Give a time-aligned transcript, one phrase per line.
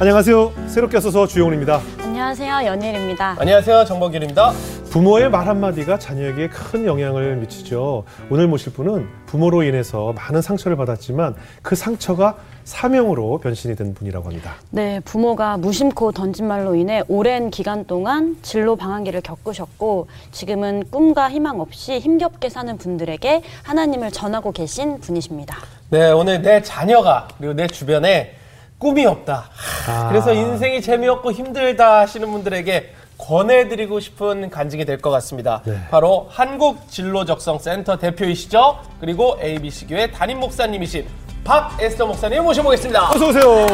[0.00, 0.52] 안녕하세요.
[0.66, 1.80] 새롭게 와서 주영훈입니다.
[1.98, 2.66] 안녕하세요.
[2.66, 3.36] 연일입니다.
[3.38, 3.84] 안녕하세요.
[3.84, 4.52] 정범길입니다.
[4.90, 8.02] 부모의 말 한마디가 자녀에게 큰 영향을 미치죠.
[8.28, 14.54] 오늘 모실 분은 부모로 인해서 많은 상처를 받았지만 그 상처가 사명으로 변신이 된 분이라고 합니다.
[14.70, 21.60] 네, 부모가 무심코 던진 말로 인해 오랜 기간 동안 진로 방황기를 겪으셨고 지금은 꿈과 희망
[21.60, 25.56] 없이 힘겹게 사는 분들에게 하나님을 전하고 계신 분이십니다.
[25.90, 28.34] 네, 오늘 내 자녀가 그리고 내 주변에
[28.78, 29.50] 꿈이 없다.
[29.88, 30.08] 아.
[30.08, 35.62] 그래서 인생이 재미없고 힘들다 하시는 분들에게 권해드리고 싶은 간증이 될 것 같습니다.
[35.64, 35.76] 네.
[35.90, 38.78] 바로 한국진로적성센터 대표이시죠.
[39.00, 41.06] 그리고 ABC 교회 담임 목사님이신
[41.44, 43.10] 박에스더 목사님 모셔보겠습니다.
[43.10, 43.66] 어서 오세요.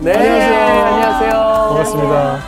[0.00, 1.32] 네, 안녕하세요.
[1.70, 2.38] 반갑습니다.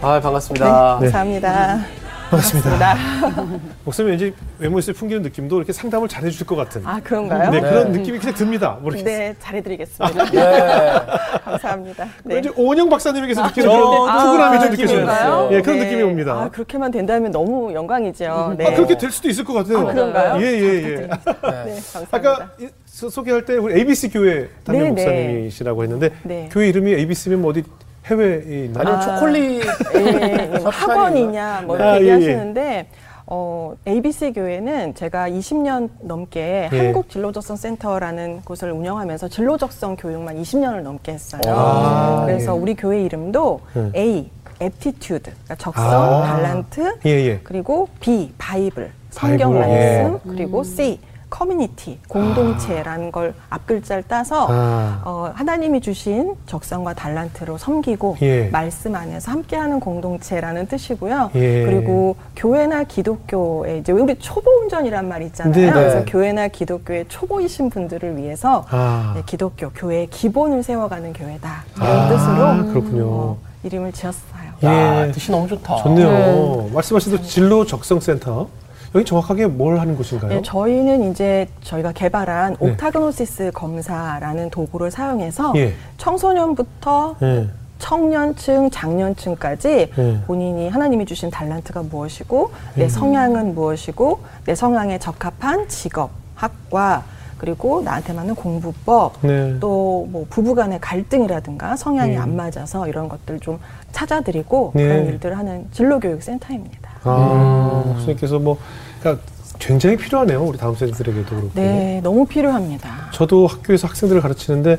[0.00, 0.98] 아, 반갑습니다.
[1.00, 1.06] 네.
[1.10, 1.97] 감사합니다.
[2.30, 2.96] 반갑습니다.
[3.84, 7.50] 목사님 왠지 외모에서 풍기는 느낌도 이렇게 상담을 잘 해주실 것 같은 아 그런가요?
[7.50, 8.78] 네, 네, 그런 느낌이 그냥 듭니다.
[8.82, 9.34] 모르겠어요.
[9.40, 10.24] 잘해드리겠습니다.
[10.30, 11.00] 네.
[11.44, 12.04] 감사합니다.
[12.24, 12.34] 네.
[12.34, 15.48] 왠지 오은영 박사님에게서 느끼는 저도 그런 푸근함이 좀 느껴져요.
[15.52, 15.84] 예, 그런 네.
[15.86, 16.32] 느낌이 옵니다.
[16.34, 18.54] 아 그렇게만 된다면 너무 영광이죠.
[18.58, 18.66] 네.
[18.66, 19.88] 아, 그렇게 될 수도 있을 것 같아요.
[19.88, 20.42] 아, 그런가요?
[20.42, 20.96] 예, 예, 예.
[20.96, 22.08] 네, 감사합니다.
[22.10, 22.50] 아까
[22.84, 26.48] 소- 소개할 때 우리 ABC 교회 담임 네, 목사님이시라고 했는데 네.
[26.52, 27.62] 교회 이름이 ABC면 뭐 어디
[28.06, 28.86] 해외에 있나요?
[28.86, 29.62] 아니면 초콜릿
[29.94, 32.14] 예, 뭐 학원이냐 뭐 아, 이렇게 예, 예.
[32.14, 32.86] 얘기하시는데
[33.30, 36.76] 어, ABC 교회는 제가 20년 넘게 예.
[36.76, 41.42] 한국 진로적성 센터라는 곳을 운영하면서 진로적성 교육만 20년을 넘게 했어요.
[41.46, 42.58] 아, 그래서 예.
[42.58, 43.92] 우리 교회 이름도 음.
[43.94, 44.30] A,
[44.62, 46.22] aptitude, 그러니까 적성, 아.
[46.22, 47.40] 달란트, 예, 예.
[47.44, 49.58] 그리고 B, Bible, 성경 예.
[49.58, 50.98] 말씀, 그리고 C,
[51.30, 55.02] community, 공동체라는 걸 앞글자를 따서 아.
[55.04, 58.48] 어, 하나님이 주신 적성과 달란트로 섬기고 예.
[58.48, 61.30] 말씀 안에서 함께하는 공동체라는 뜻이고요.
[61.34, 61.64] 예.
[61.64, 65.52] 그리고 교회나 기독교에 이제 우리 초보 운전이란 말 있잖아요.
[65.54, 65.72] 네, 네.
[65.72, 69.12] 그래서 교회나 기독교의 초보이신 분들을 위해서 아.
[69.14, 73.04] 네, 기독교 교회의 기본을 세워가는 교회다 이런 아, 뜻으로 그렇군요.
[73.06, 74.48] 어, 이름을 지었어요.
[74.64, 75.12] 야, 예.
[75.12, 75.76] 뜻이 너무 좋다.
[75.76, 76.08] 좋네요.
[76.08, 76.70] 네.
[76.74, 78.48] 말씀하신 대로 진로 적성 센터.
[78.94, 80.30] 여기 정확하게 뭘 하는 곳인가요?
[80.30, 82.70] 네, 저희는 이제 저희가 개발한 네.
[82.70, 85.74] 옥타그노시스 검사라는 도구를 사용해서 예.
[85.98, 87.48] 청소년부터 예.
[87.78, 90.20] 청년층, 장년층까지 네.
[90.26, 97.04] 본인이 하나님이 주신 달란트가 무엇이고 내 성향은 무엇이고 내 성향에 적합한 직업, 학과
[97.36, 99.58] 그리고 나한테 맞는 공부법 네.
[99.60, 102.18] 또뭐 부부간의 갈등이라든가 성향이 네.
[102.18, 103.60] 안 맞아서 이런 것들 좀
[103.92, 104.82] 찾아드리고 네.
[104.82, 106.87] 그런 일들을 하는 진로교육센터입니다.
[107.10, 108.58] 아, 목사님께서 뭐,
[109.00, 109.24] 그러니까
[109.58, 110.42] 굉장히 필요하네요.
[110.44, 111.50] 우리 다음 세대들에게도 그렇고.
[111.54, 113.10] 네, 너무 필요합니다.
[113.12, 114.78] 저도 학교에서 학생들을 가르치는데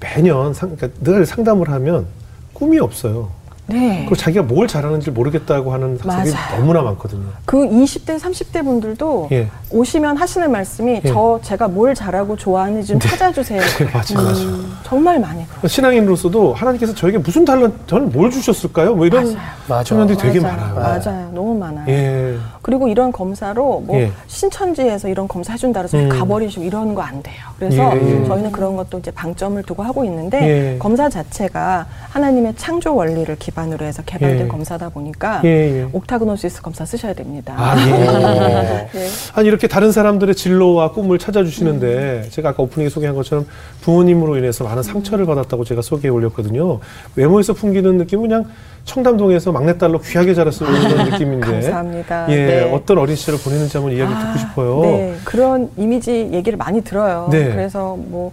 [0.00, 2.06] 매년 상, 그러니까 늘 상담을 하면
[2.52, 3.30] 꿈이 없어요.
[3.68, 3.98] 네.
[4.00, 6.60] 그리고 자기가 뭘 잘하는지 모르겠다고 하는 학생들이 맞아요.
[6.60, 7.24] 너무나 많거든요.
[7.44, 9.48] 그 20대, 30대 분들도 예.
[9.70, 11.08] 오시면 하시는 말씀이 예.
[11.08, 13.60] 저 제가 뭘 잘하고 좋아하는지 좀 찾아주세요.
[13.78, 14.46] 네, 맞아요, 맞아요.
[14.46, 15.66] 음, 정말 많이 그래요.
[15.68, 18.94] 신앙인으로서도 하나님께서 저에게 무슨 달란, 저는 뭘 주셨을까요?
[18.94, 19.38] 뭐 이런 맞아요.
[19.68, 19.84] 맞아.
[19.84, 20.74] 청년들이 되게 맞아요.
[20.74, 21.00] 많아요.
[21.04, 21.30] 맞아요.
[21.34, 21.84] 너무 많아요.
[21.88, 22.36] 예.
[22.66, 24.10] 그리고 이런 검사로 뭐 예.
[24.26, 26.08] 신천지에서 이런 검사 해준다 그래서 음.
[26.08, 27.36] 가버리시고 이러는 거안 돼요.
[27.60, 28.24] 그래서 예, 예.
[28.26, 30.78] 저희는 그런 것도 이제 방점을 두고 하고 있는데 예.
[30.80, 34.48] 검사 자체가 하나님의 창조 원리를 기반으로 해서 개발된 예.
[34.48, 35.88] 검사다 보니까 예, 예.
[35.92, 37.54] 옥타그노시스 검사 쓰셔야 됩니다.
[37.56, 38.88] 아, 예.
[38.98, 39.08] 네.
[39.34, 43.46] 아니 이렇게 다른 사람들의 진로와 꿈을 찾아주시는데 제가 아까 오프닝에 소개한 것처럼
[43.82, 46.80] 부모님으로 인해서 많은 상처를 받았다고 제가 소개해 올렸거든요.
[47.14, 48.44] 외모에서 풍기는 느낌은 그냥
[48.86, 51.46] 청담동에서 막내딸로 귀하게 자랐을 그런 느낌인데.
[51.46, 52.26] 감사합니다.
[52.30, 52.72] 예, 네.
[52.72, 54.80] 어떤 어린 시절을 보내는지 한번 이야기 듣고 아, 싶어요.
[54.82, 57.28] 네, 그런 이미지 얘기를 많이 들어요.
[57.30, 57.50] 네.
[57.50, 58.32] 그래서 뭐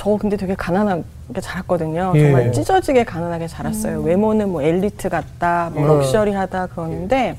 [0.00, 2.12] 저 근데 되게 가난하게 자랐거든요.
[2.14, 2.22] 예.
[2.22, 4.00] 정말 찢어지게 가난하게 자랐어요.
[4.00, 5.88] 외모는 뭐 엘리트 같다, 뭐 음.
[5.88, 7.36] 럭셔리하다 그러는데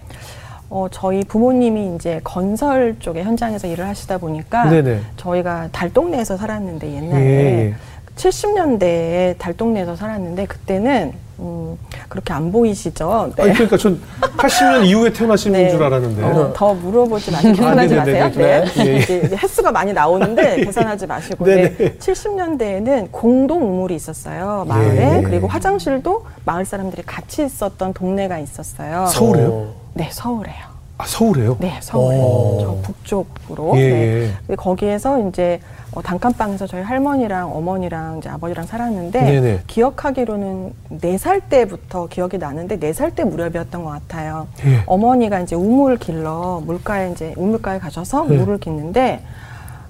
[0.70, 5.00] 어, 저희 부모님이 이제 건설 쪽에 현장에서 일을 하시다 보니까 네네.
[5.18, 7.74] 저희가 달동네에서 살았는데 옛날에 예, 예.
[8.16, 11.76] 70년대에 달동네에서 살았는데 그때는 음,
[12.08, 13.34] 그렇게 안 보이시죠?
[13.36, 13.44] 네.
[13.44, 14.00] 아니 그러니까 전
[14.38, 15.70] 80년 이후에 태어나신 네.
[15.72, 16.24] 줄 알았는데.
[16.24, 18.32] 어, 더 물어보지 마시고 계산하지 아, 마세요.
[18.36, 18.64] 네.
[18.64, 18.86] 네.
[18.86, 18.98] 예, 예.
[18.98, 21.46] 이제 횟수가 많이 나오는데 계산하지 마시고.
[21.46, 21.76] 네.
[21.98, 24.66] 70년대에는 공동 우물이 있었어요.
[24.68, 25.18] 마을에.
[25.18, 25.22] 예.
[25.24, 29.08] 그리고 화장실도 마을 사람들이 같이 있었던 동네가 있었어요.
[29.08, 29.74] 서울에요?
[29.96, 30.72] 네, 서울에요.
[31.00, 31.58] 아 서울에요?
[31.60, 32.18] 네, 서울에.
[32.20, 32.60] 오.
[32.62, 33.74] 저 북쪽으로.
[33.78, 34.32] 예, 네.
[34.52, 34.56] 예.
[34.56, 35.60] 거기에서 이제
[35.94, 39.60] 어, 단칸방에서 저희 할머니랑 어머니랑 이제 아버지랑 살았는데 네네.
[39.68, 44.48] 기억하기로는 네 살 때부터 기억이 나는데 네 살 때 무렵이었던 것 같아요.
[44.66, 44.84] 예.
[44.86, 48.38] 어머니가 이제 우물 길러 물가에 이제 우물가에 가셔서 네.
[48.38, 49.22] 물을 깃는데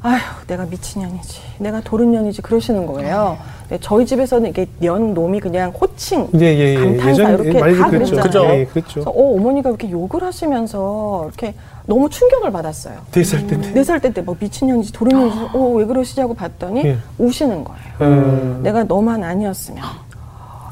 [0.01, 0.17] 아휴
[0.47, 3.37] 내가 미친년이지 내가 도른년이지 그러시는 거예요.
[3.69, 6.75] 근데 저희 집에서는 이게 년 놈이 그냥 호칭 예, 예, 예.
[6.75, 7.87] 감탄사 예전 이렇게 다.
[7.89, 8.23] 그랬잖아요.
[8.23, 8.45] 그죠.
[8.45, 8.93] 예, 그랬죠.
[8.95, 11.53] 그래서 어, 어머니가 이렇게 욕을 하시면서 이렇게
[11.85, 12.99] 너무 충격을 받았어요.
[13.13, 13.47] 네살.
[13.73, 16.97] 네살때때뭐 미친년인지 도른년인지 어, 왜 그러시냐고 봤더니 예.
[17.17, 17.81] 우시는 거예요.
[18.01, 18.59] 음.
[18.63, 19.83] 내가 너만 아니었으면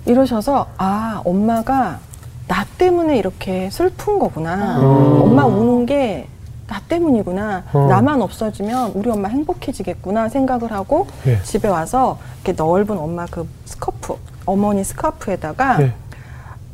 [0.05, 1.99] 이러셔서 아 엄마가
[2.47, 4.79] 나 때문에 이렇게 슬픈 거구나.
[4.79, 5.21] 음.
[5.21, 6.27] 엄마 우는 게
[6.69, 7.63] 나 때문이구나.
[7.73, 7.87] 어.
[7.89, 11.41] 나만 없어지면 우리 엄마 행복해지겠구나 생각을 하고 예.
[11.41, 14.15] 집에 와서 이렇게 넓은 엄마 그 스커프
[14.45, 15.93] 어머니 스카프에다가 예.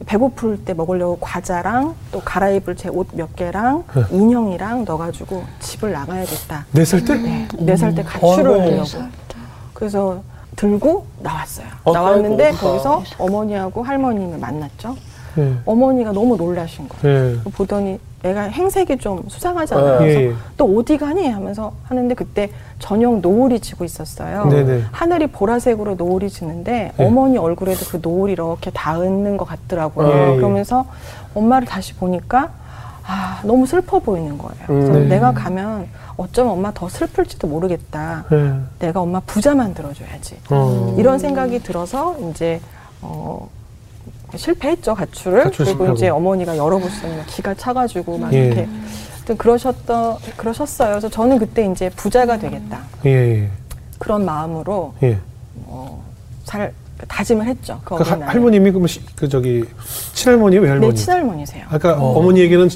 [0.05, 4.03] 배고플 때 먹으려고 과자랑 또 갈아입을 제 옷 몇 개랑 네.
[4.11, 6.65] 인형이랑 넣어가지고 집을 나가야겠다.
[6.71, 7.47] 네 살 때?
[7.57, 8.61] 네살때 가출을 어이구.
[8.61, 8.85] 하려고.
[9.73, 10.21] 그래서
[10.55, 11.67] 들고 나왔어요.
[11.83, 14.95] 어, 나왔는데 아이고, 거기서 어머니하고 할머니를 만났죠.
[15.37, 15.53] 예.
[15.65, 17.17] 어머니가 너무 놀라신 거예요.
[17.17, 17.37] 예.
[17.51, 19.91] 보더니 애가 행색이 좀 수상하잖아요.
[19.91, 19.97] 네.
[19.99, 20.33] 그래서 예, 예.
[20.57, 22.49] 또 어디 가니 하면서 하는데 그때
[22.79, 24.45] 저녁 노을이 지고 있었어요.
[24.49, 24.83] 네네.
[24.91, 27.05] 하늘이 보라색으로 노을이 지는데 네.
[27.05, 30.07] 어머니 얼굴에도 그 노을이 이렇게 닿는 것 같더라고요.
[30.09, 30.35] 예, 예.
[30.37, 30.85] 그러면서
[31.35, 32.51] 엄마를 다시 보니까
[33.07, 34.65] 아 너무 슬퍼 보이는 거예요.
[34.65, 35.05] 그래서 네.
[35.05, 35.87] 내가 가면
[36.17, 38.25] 어쩌면 엄마 더 슬플지도 모르겠다.
[38.31, 38.53] 예.
[38.79, 40.37] 내가 엄마 부자 만들어줘야지.
[40.49, 40.95] 어.
[40.97, 42.59] 이런 생각이 들어서 이제
[43.03, 43.47] 어
[44.37, 45.95] 실패했죠 가출을 가출 그리고 실패하고.
[45.95, 46.57] 이제 어머니가
[47.17, 48.45] 막 기가 차가지고 막 예.
[48.47, 48.67] 이렇게
[49.15, 50.89] 하여튼 그러셨던 그러셨어요.
[50.91, 53.09] 그래서 저는 그때 이제 부자가 되겠다 예,
[53.43, 53.49] 예.
[53.99, 55.17] 그런 마음으로 예.
[55.65, 56.03] 어,
[56.43, 56.71] 살
[57.07, 57.79] 다짐을 했죠.
[57.83, 58.31] 그그 하- 어린날에.
[58.31, 59.65] 할머님이 그, 뭐 시- 그 저기
[60.13, 60.93] 친할머니요, 외할머니?
[60.93, 61.65] 네 친할머니세요.
[61.69, 62.17] 아까 어.
[62.17, 62.21] 어.
[62.21, 62.69] 머니에게는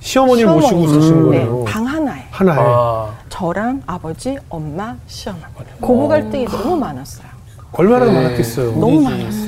[0.00, 0.76] 시어머니를 시어머니.
[0.84, 1.26] 모시고 사시는 음.
[1.28, 1.58] 거예요.
[1.58, 2.56] 네, 방 하나에 하나에.
[2.60, 3.10] 아.
[3.30, 5.42] 저랑 아버지, 엄마, 시어머니
[5.80, 7.26] 고부 갈등이 너무 많았어요.
[7.72, 8.12] 얼마나 네.
[8.12, 8.72] 많았겠어요.
[8.78, 9.00] 너무.
[9.00, 9.43] 많았어요.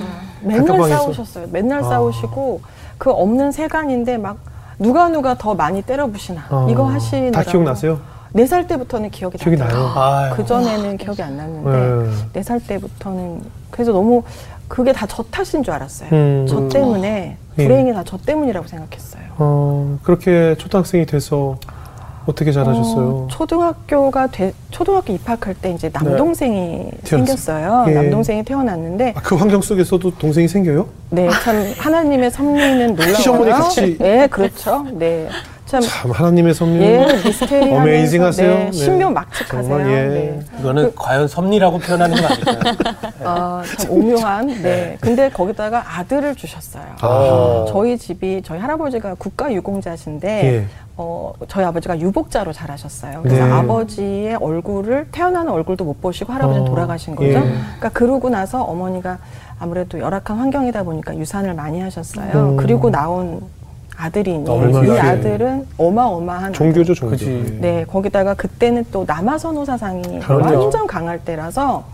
[0.46, 0.98] 맨날 단칸방에서?
[1.02, 1.46] 싸우셨어요.
[1.50, 1.82] 맨날 아.
[1.82, 2.60] 싸우시고
[2.98, 4.38] 그 없는 세간인데 막
[4.78, 6.66] 누가 누가 더 많이 때려부시나 어.
[6.70, 7.98] 이거 하시느라고 다 기억나세요?
[8.32, 9.93] 네 살 때부터는 기억이, 기억이 나요.
[9.96, 10.34] 아유.
[10.37, 12.12] 그 전에는 기억이 안 났는데 네.
[12.34, 13.40] 네살 때부터는
[13.70, 14.22] 그래서 너무
[14.69, 16.10] 그게 다 저 탓인 줄 알았어요.
[16.12, 16.46] 음.
[16.48, 17.62] 저 때문에 예.
[17.62, 19.22] 불행이 다 저 때문이라고 생각했어요.
[19.38, 21.56] 어, 그렇게 초등학생이 돼서
[22.26, 23.08] 어떻게 자라셨어요?
[23.08, 27.87] 어, 초등학교가 돼, 초등학교 입학할 때 이제 남동생이 생겼어요.
[27.88, 27.93] 예.
[27.94, 30.87] 남동생이 태어났는데 아, 그 환경 속에서도 동생이 생겨요?
[31.11, 33.14] 네, 참 하나님의 섭리는 놀라워요.
[33.14, 33.96] 시어머니 같이.
[33.99, 34.84] 네, 그렇죠.
[34.93, 35.28] 네,
[35.67, 36.81] 참 참 하나님의 섭리.
[36.81, 38.51] 예, 미스테리 어메이징 하세요.
[38.55, 38.73] 네, 네.
[38.73, 39.63] 신묘 막측하세요.
[39.79, 40.07] 정말, 예.
[40.09, 40.41] 네.
[40.61, 42.59] 이거는 과연 섭리라고 표현하는 건 아닐까요?
[43.25, 44.47] 아, 참 오묘한.
[44.63, 44.97] 네.
[45.01, 46.85] 근데 거기다가 아들을 주셨어요.
[47.01, 47.65] 아.
[47.69, 50.67] 저희 집이 저희 할아버지가 국가 유공자신데 예.
[50.99, 53.21] 어, 저희 아버지가 유복자로 자라셨어요.
[53.23, 53.53] 그래서 네.
[53.53, 57.29] 아버지의 얼굴을 태어나는 얼굴도 못 보시고 할아버지는 어, 돌아가신 거죠.
[57.29, 57.33] 예.
[57.41, 59.19] 그러니까 그러고 나서 어머니가
[59.59, 62.31] 아무래도 열악한 환경이다 보니까 유산을 많이 하셨어요.
[62.51, 62.57] 음.
[62.57, 63.41] 그리고 나온
[63.96, 65.00] 아들이니 얼마나 이 예.
[65.00, 67.12] 아들은 어마어마한 종교죠, 종교.
[67.12, 67.58] 그치.
[67.60, 70.60] 네, 거기다가 그때는 또 남아선호 사상이 그럼요.
[70.62, 71.84] 완전 강할 때라서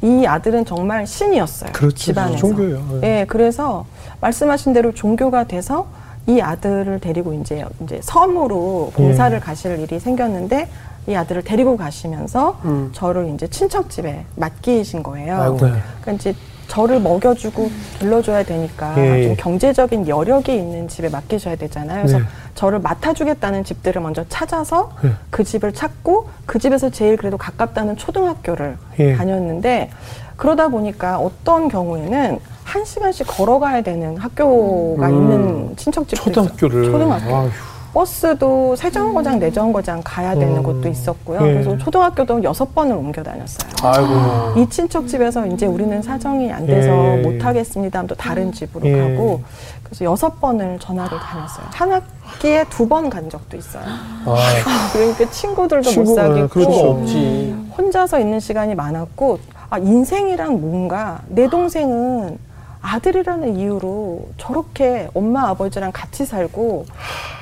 [0.00, 1.72] 이 아들은 정말 신이었어요.
[1.72, 1.96] 그렇죠.
[1.96, 2.38] 집안에서.
[2.38, 2.82] 종교예요.
[2.94, 3.00] 예.
[3.00, 3.84] 네, 그래서
[4.20, 5.86] 말씀하신 대로 종교가 돼서
[6.26, 9.40] 이 아들을 데리고 이제 이제 섬으로 봉사를 예.
[9.40, 10.68] 가실 일이 생겼는데
[11.08, 12.90] 이 아들을 데리고 가시면서 음.
[12.92, 15.40] 저를 이제 친척 집에 맡기신 거예요.
[15.40, 15.56] 아이고.
[15.66, 15.72] 네.
[16.00, 16.34] 그러니까 이제
[16.68, 19.24] 저를 먹여주고 길러줘야 되니까 예, 예.
[19.24, 22.02] 좀 경제적인 여력이 있는 집에 맡기셔야 되잖아요.
[22.02, 22.24] 그래서 네.
[22.54, 25.10] 저를 맡아주겠다는 집들을 먼저 찾아서 네.
[25.30, 29.16] 그 집을 찾고 그 집에서 제일 그래도 가깝다는 초등학교를 예.
[29.16, 29.90] 다녔는데
[30.36, 35.14] 그러다 보니까 어떤 경우에는 한 시간씩 걸어가야 되는 학교가 음.
[35.14, 36.82] 있는 친척집도 초등학교를.
[36.82, 36.92] 있어요.
[36.92, 37.34] 초등학교.
[37.34, 37.50] 아휴.
[37.92, 40.62] 버스도 세 정거장, 내정거장 가야 되는 음.
[40.62, 41.38] 곳도 있었고요.
[41.42, 41.52] 예.
[41.54, 43.70] 그래서 초등학교도 여섯 번을 옮겨 다녔어요.
[43.82, 44.60] 아이고.
[44.60, 47.22] 이 친척 집에서 이제 우리는 사정이 안 돼서 예.
[47.22, 47.98] 못 하겠습니다.
[47.98, 49.00] 하면 또 다른 집으로 예.
[49.14, 49.40] 가고
[49.82, 51.66] 그래서 여섯 번을 전학을 다녔어요.
[51.72, 53.82] 한 학기에 두 번 간 적도 있어요.
[54.26, 54.68] 아이고.
[54.92, 56.90] 그러니까 친구들도 친구, 못 사귀고 예, 그렇죠.
[56.90, 57.56] 없지.
[57.76, 59.38] 혼자서 있는 시간이 많았고
[59.70, 62.38] 아 인생이란 뭔가 내 동생은
[62.80, 66.86] 아들이라는 이유로 저렇게 엄마 아버지랑 같이 살고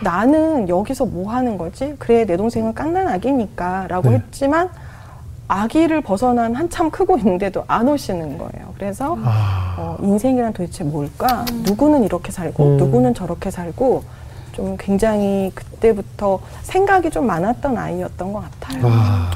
[0.03, 1.95] 나는 여기서 뭐 하는 거지?
[1.99, 4.17] 그래 내 동생은 깐난 아기니까라고 네.
[4.17, 4.71] 했지만
[5.49, 8.75] 아기를 벗어난 한참 크고 있는데도 안 오시는 거예요.
[8.77, 9.77] 그래서 아.
[9.79, 11.45] 어, 인생이란 도대체 뭘까?
[11.65, 12.77] 누구는 이렇게 살고 음.
[12.79, 14.03] 누구는 저렇게 살고
[14.53, 18.83] 좀 굉장히 그때부터 생각이 좀 많았던 아이였던 것 같아요.
[18.87, 19.31] 아.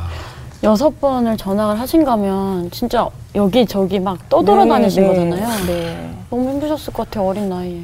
[0.63, 5.67] 여섯 번을 전학을 하신 거면 진짜 여기 저기 막 떠돌아다니신 네, 네, 거잖아요.
[5.67, 6.15] 네.
[6.29, 7.83] 너무 힘드셨을 것 같아요 어린 나이에.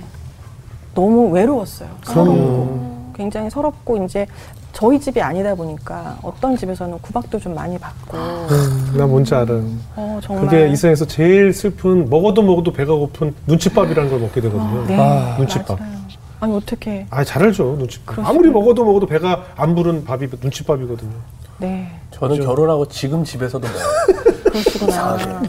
[0.95, 1.89] 너무 외로웠어요.
[2.05, 3.13] 서럽고.
[3.17, 4.27] 굉장히 서럽고 이제
[4.75, 9.55] 저희 집이 아니다 보니까 어떤 집에서는 구박도 좀 많이 받고 음, 나 뭔지 알아.
[9.97, 14.85] 어, 그게 이 세상에서 제일 슬픈 먹어도 먹어도 배가 고픈 눈칫밥이라는 걸 먹게 되거든요.
[14.87, 14.99] 네.
[15.01, 15.81] 아, 눈칫밥.
[15.81, 15.97] 맞아요.
[16.41, 17.77] 아니 어떻게 아, 잘 알죠.
[17.79, 18.17] 눈칫밥.
[18.17, 18.29] 그러시구나.
[18.29, 21.13] 아무리 먹어도 먹어도 배가 안 부른 밥이 눈칫밥이거든요.
[21.59, 24.43] 네 저는 결혼하고 지금 집에서도 먹어요.
[24.45, 25.17] 그러시구나.
[25.43, 25.49] 네.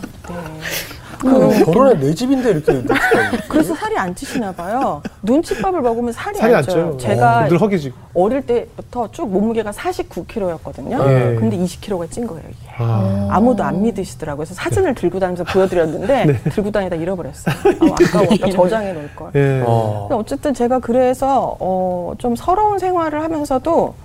[1.20, 2.84] 그 결혼해 내 집인데 이렇게
[3.50, 5.02] 그래서 살이 안 찌시나 봐요.
[5.24, 6.76] 눈칫밥을 먹으면 살이, 살이 안안 쪄요.
[6.76, 6.98] 쪄요.
[6.98, 7.98] 제가 늘 허기지고.
[8.14, 11.08] 어릴 때부터 쭉 몸무게가 49kg였거든요.
[11.08, 11.36] 예.
[11.40, 12.70] 근데 20kg가 찐 거예요, 이게.
[12.78, 13.28] 아.
[13.32, 14.46] 아무도 안 믿으시더라고요.
[14.46, 16.34] 그래서 사진을 들고 다니면서 보여드렸는데 네.
[16.52, 17.56] 들고 다니다 잃어버렸어요.
[17.66, 18.50] 아, 아까웠다.
[18.52, 19.32] 저장해 놓을 걸.
[19.36, 19.64] 예.
[19.66, 20.08] 어.
[20.10, 23.96] 근데 어쨌든 제가 그래서 어, 좀 서러운 생활을 하면서도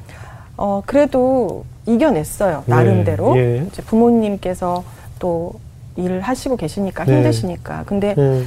[0.57, 2.65] 어, 그래도 이겨냈어요.
[2.67, 3.37] 네, 나름대로.
[3.37, 3.65] 예.
[3.67, 4.85] 이제 부모님께서
[5.19, 5.55] 또
[5.97, 7.17] 일을 하시고 계시니까 네.
[7.17, 7.85] 힘드시니까.
[7.87, 8.47] 근데 음.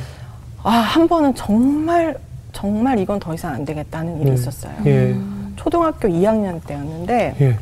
[0.63, 2.15] 아, 한 번은 정말
[2.51, 4.35] 정말 이건 더 이상 안 되겠다는 일이 네.
[4.35, 4.73] 있었어요.
[4.85, 5.15] 예.
[5.55, 7.57] 초등학교 2학년 때였는데 예.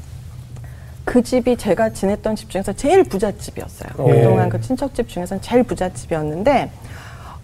[1.03, 3.91] 그 집이 제가 지냈던 집 중에서 제일 부잣집이었어요.
[4.07, 4.21] 예.
[4.21, 6.71] 그동안 그 친척집 중에서는 제일 부잣집이었는데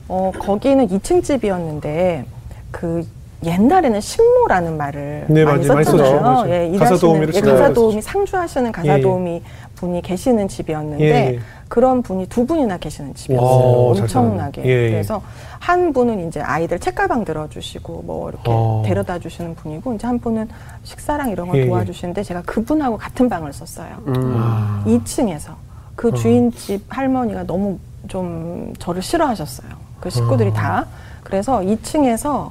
[0.08, 2.26] 어, 거기는 2층 집이었는데
[2.72, 3.06] 그
[3.44, 5.74] 옛날에는 식모라는 말을 네, 많이 맞아요.
[5.74, 6.12] 많이 썼잖아요.
[6.12, 6.22] 썼죠.
[6.22, 6.50] 맞아요.
[6.50, 7.74] 예, 가사 일하시는 도우미를 예, 가사.
[7.74, 9.02] 도우미 상주하시는 가사 예, 예.
[9.02, 9.42] 도우미
[9.76, 11.40] 분이 계시는 집이었는데 예, 예.
[11.70, 13.86] 그런 분이 두 분이나 계시는 집이었어요.
[13.88, 14.66] 와, 잘 엄청나게.
[14.66, 14.92] 예, 예.
[14.92, 15.22] 그래서
[15.60, 18.84] 한 분은 이제 아이들 책가방 들어주시고 뭐 이렇게 어.
[18.86, 20.50] 데려다 주시는 분이고 이제 한 분은
[20.84, 21.68] 식사랑 이런 걸 예, 예.
[21.68, 23.90] 도와주시는데 제가 그분하고 같은 방을 썼어요.
[24.08, 24.34] 음.
[24.38, 24.84] 아.
[24.86, 25.52] 2층에서
[25.96, 27.78] 그 주인집 할머니가 너무
[28.10, 29.70] 좀 저를 싫어하셨어요.
[30.02, 30.54] 그 식구들이 어.
[30.54, 30.86] 다.
[31.24, 32.50] 그래서 2층에서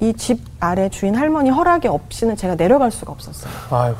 [0.00, 3.52] 이 집 아래 주인 할머니 허락이 없이는 제가 내려갈 수가 없었어요.
[3.70, 3.98] 아이고.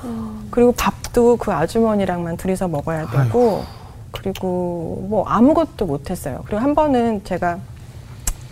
[0.50, 3.64] 그리고 밥도 그 아주머니랑만 둘이서 먹어야 되고
[4.12, 6.42] 그리고 뭐 아무것도 못했어요.
[6.46, 7.58] 그리고 한 번은 제가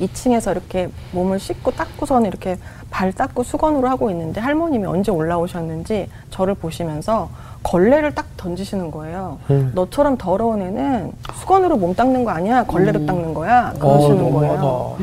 [0.00, 2.58] 2층에서 이렇게 몸을 씻고 닦고서는 이렇게
[2.90, 7.28] 발 닦고 수건으로 하고 있는데 할머님이 언제 올라오셨는지 저를 보시면서
[7.62, 9.38] 걸레를 딱 던지시는 거예요.
[9.50, 9.70] 음.
[9.74, 12.64] 너처럼 더러운 애는 수건으로 몸 닦는 거 아니야?
[12.64, 13.72] 걸레로 닦는 거야?
[13.78, 14.96] 그러시는 어, 거예요.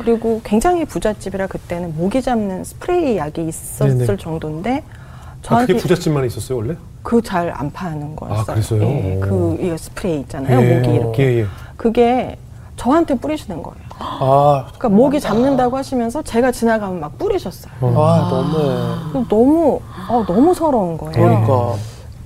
[0.00, 4.16] 그리고 굉장히 부잣집이라 그때는 모기 잡는 스프레이 약이 있었을 네네.
[4.16, 6.76] 정도인데 아, 저한테 그게 부잣집만 있었어요, 원래?
[7.02, 8.40] 그 잘 안 파는 거였어요.
[8.40, 8.82] 아, 그랬어요?
[8.82, 9.20] 예, 오.
[9.20, 10.60] 그 이거 스프레이 있잖아요.
[10.60, 10.74] 예.
[10.78, 11.22] 모기 이렇게.
[11.24, 11.46] 예, 예.
[11.76, 12.38] 그게
[12.76, 13.84] 저한테 뿌리시는 거예요.
[13.98, 17.72] 아, 그러니까 모기 잡는다고 하시면서 제가 지나가면 막 뿌리셨어요.
[17.80, 18.64] 아, 너무해.
[19.12, 21.12] 그래서 너무 어, 너무 서러운 거예요.
[21.12, 21.74] 그러니까.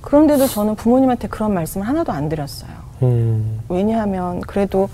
[0.09, 2.71] 그런데도 저는 부모님한테 그런 말씀을 하나도 안 드렸어요.
[3.03, 3.59] 음.
[3.69, 4.89] 왜냐하면 그래도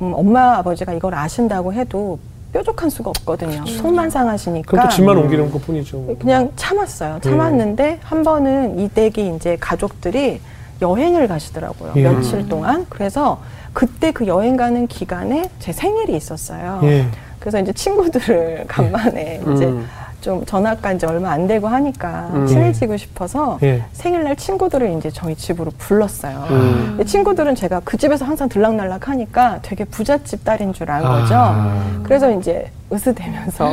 [0.00, 2.18] 음, 엄마 아버지가 이걸 아신다고 해도
[2.52, 3.64] 뾰족한 수가 없거든요.
[3.66, 4.68] 속만 상하시니까.
[4.68, 6.00] 그럼 또 집만 옮기는 것 뿐이죠.
[6.00, 7.20] 그러니까 그냥 참았어요.
[7.22, 10.40] 참았는데 한 번은 이 댁이 이제 가족들이
[10.82, 11.92] 여행을 가시더라고요.
[11.96, 12.02] 예.
[12.02, 12.84] 며칠 동안.
[12.88, 13.40] 그래서
[13.72, 16.80] 그때 그 여행 가는 기간에 제 생일이 있었어요.
[16.82, 17.06] 예.
[17.38, 19.86] 그래서 이제 친구들을 간만에 이제 음.
[20.20, 22.46] 좀 전화가 이제 얼마 안 되고 하니까 음.
[22.46, 23.84] 친해지고 싶어서 예.
[23.92, 26.46] 생일날 친구들을 이제 저희 집으로 불렀어요.
[26.50, 27.04] 음.
[27.06, 31.34] 친구들은 제가 그 집에서 항상 들락날락 하니까 되게 부잣집 딸인 줄 안 거죠.
[31.36, 32.00] 아.
[32.02, 33.68] 그래서 이제 으스대면서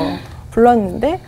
[0.52, 1.20] 불렀는데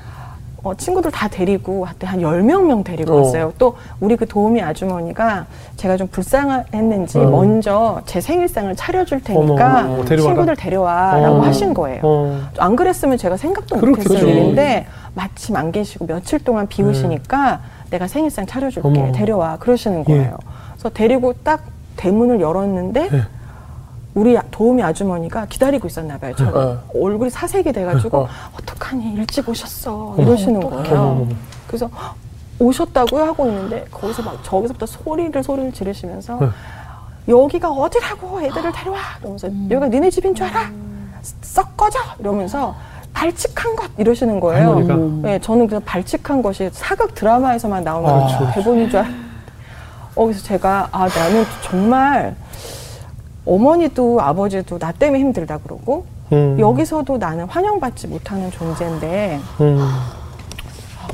[0.64, 3.18] 어, 친구들 다 데리고 한때 한 10명 데리고 어.
[3.18, 3.54] 왔어요.
[3.58, 5.46] 또 우리 그 도우미 아주머니가
[5.76, 7.30] 제가 좀 불쌍했는지 어.
[7.30, 10.04] 먼저 제 생일상을 차려줄 테니까 어머.
[10.06, 11.42] 친구들 데려와라고 어.
[11.42, 12.02] 하신 거예요.
[12.04, 12.42] 어.
[12.58, 14.10] 안 그랬으면 제가 생각도 그렇겠죠.
[14.10, 17.62] 못했을 일인데 마침 안 계시고 며칠 동안 비우시니까
[17.92, 19.00] 내가 생일상 차려줄게 네.
[19.04, 19.12] 어머.
[19.12, 20.04] 데려와 그러시는 예.
[20.04, 20.38] 거예요.
[20.74, 21.64] 그래서 데리고 딱
[21.98, 23.22] 대문을 열었는데 예.
[24.16, 26.34] 우리 아- 도우미 아주머니가 기다리고 있었나 봐요.
[26.36, 26.78] 저 어.
[27.00, 28.28] 얼굴이 사색이 돼가지고 어.
[28.88, 31.28] 어떡하니 일찍 오셨어 이러시는 거예요.
[31.68, 32.16] 그래서 "헉,
[32.60, 36.48] 오셨다고요 하고 있는데 거기서 막 저기서부터 소리를 소리를 지르시면서 네.
[37.28, 40.72] 여기가 어디라고 애들을 데려와 이러면서 여기가 니네 집인 줄 알아
[41.42, 42.76] 썩 꺼져 이러면서
[43.14, 44.70] 발칙한 것 이러시는 거예요.
[44.76, 45.28] 할머니가?
[45.28, 48.54] 네, 저는 그 발칙한 것이 사극 드라마에서만 나오는 아, 그렇죠, 그렇죠.
[48.54, 49.06] 대본인 줄 알.
[50.16, 52.36] 어, 그래서 제가 아 나는 정말
[53.46, 56.58] 어머니도 아버지도 나 때문에 힘들다 그러고 음.
[56.60, 59.78] 여기서도 나는 환영받지 못하는 존재인데 음.
[59.80, 60.12] 아,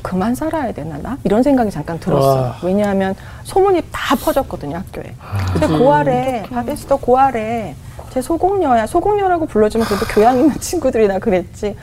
[0.02, 1.18] 그만 살아야 되나 나?
[1.24, 2.42] 이런 생각이 잠깐 들었어요.
[2.42, 2.58] 와.
[2.64, 5.14] 왜냐하면 소문이 다 퍼졌거든요 학교에.
[5.22, 7.76] 아, 제 고아래 바데스터 고아래
[8.10, 11.76] 제 소공녀야 소공녀라고 불러주면 그래도 교양 있는 친구들이나 그랬지.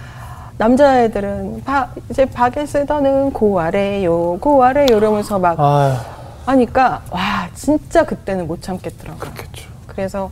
[0.59, 6.05] 남자애들은 바, 이제 바게스더는 고아래요 고아래요 이러면서 막 아,
[6.45, 9.19] 하니까 와 진짜 그때는 못 참겠더라고요.
[9.19, 9.71] 그렇겠죠.
[9.87, 10.31] 그래서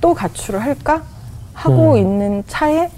[0.00, 1.02] 또 가출을 할까
[1.58, 1.96] 하고 음.
[1.98, 2.88] 있는 차에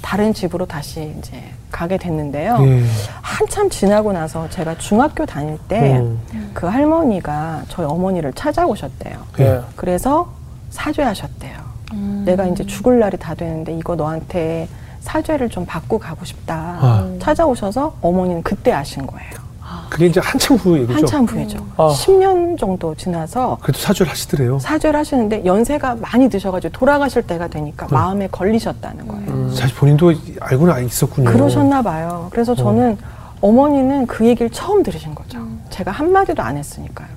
[0.00, 2.56] 다른 집으로 다시 이제 가게 됐는데요.
[2.60, 2.84] 예.
[3.20, 5.86] 한참 지나고 나서 제가 중학교 다닐 때그
[6.32, 6.68] 음.
[6.68, 9.18] 할머니가 저희 어머니를 찾아오셨대요.
[9.40, 9.60] 예.
[9.74, 10.32] 그래서
[10.70, 11.66] 사죄하셨대요.
[12.24, 14.68] 내가 이제 죽을 날이 다 되는데 이거 너한테
[15.00, 16.78] 사죄를 좀 받고 가고 싶다.
[16.80, 17.16] 아.
[17.20, 19.45] 찾아오셔서 어머니는 그때 아신 거예요.
[19.88, 20.94] 그게 이제 한참 후 얘기죠.
[20.94, 21.58] 한참 후이죠.
[21.76, 21.88] 아.
[21.88, 24.58] 10년 정도 지나서 그래도 사죄를 하시더래요.
[24.58, 29.26] 사죄를 하시는데 연세가 많이 드셔가지고 돌아가실 때가 되니까 마음에 걸리셨다는 거예요.
[29.28, 29.54] 음.
[29.54, 31.30] 사실 본인도 알고는 있었군요.
[31.30, 32.28] 그러셨나 봐요.
[32.30, 32.98] 그래서 저는
[33.40, 35.38] 어머니는 그 얘기를 처음 들으신 거죠.
[35.70, 37.08] 제가 한마디도 안 했으니까요.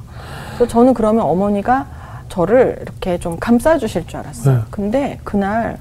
[0.55, 1.88] 그래서 저는 그러면 어머니가
[2.27, 4.55] 저를 이렇게 좀 감싸주실 줄 알았어요.
[4.57, 4.61] 네.
[4.69, 5.77] 근데 그날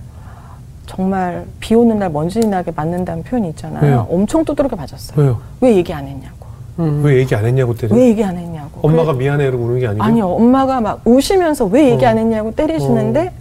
[0.87, 3.83] 정말 비 오는 날 먼지 나게 맞는다는 표현이 있잖아요.
[3.85, 4.07] 왜요?
[4.11, 5.21] 엄청 두드러져 맞았어요.
[5.21, 5.41] 왜요?
[5.61, 6.38] 왜 얘기 안 했냐고.
[6.79, 7.95] 왜 얘기 안 했냐고 때려?
[7.95, 8.81] 왜 얘기 안 했냐고.
[8.83, 10.29] 엄마가 그래- 미안해 이러고 우는 게 아니고 아니요.
[10.29, 12.09] 엄마가 막 우시면서 왜 얘기 어.
[12.09, 13.33] 안 했냐고 때리시는데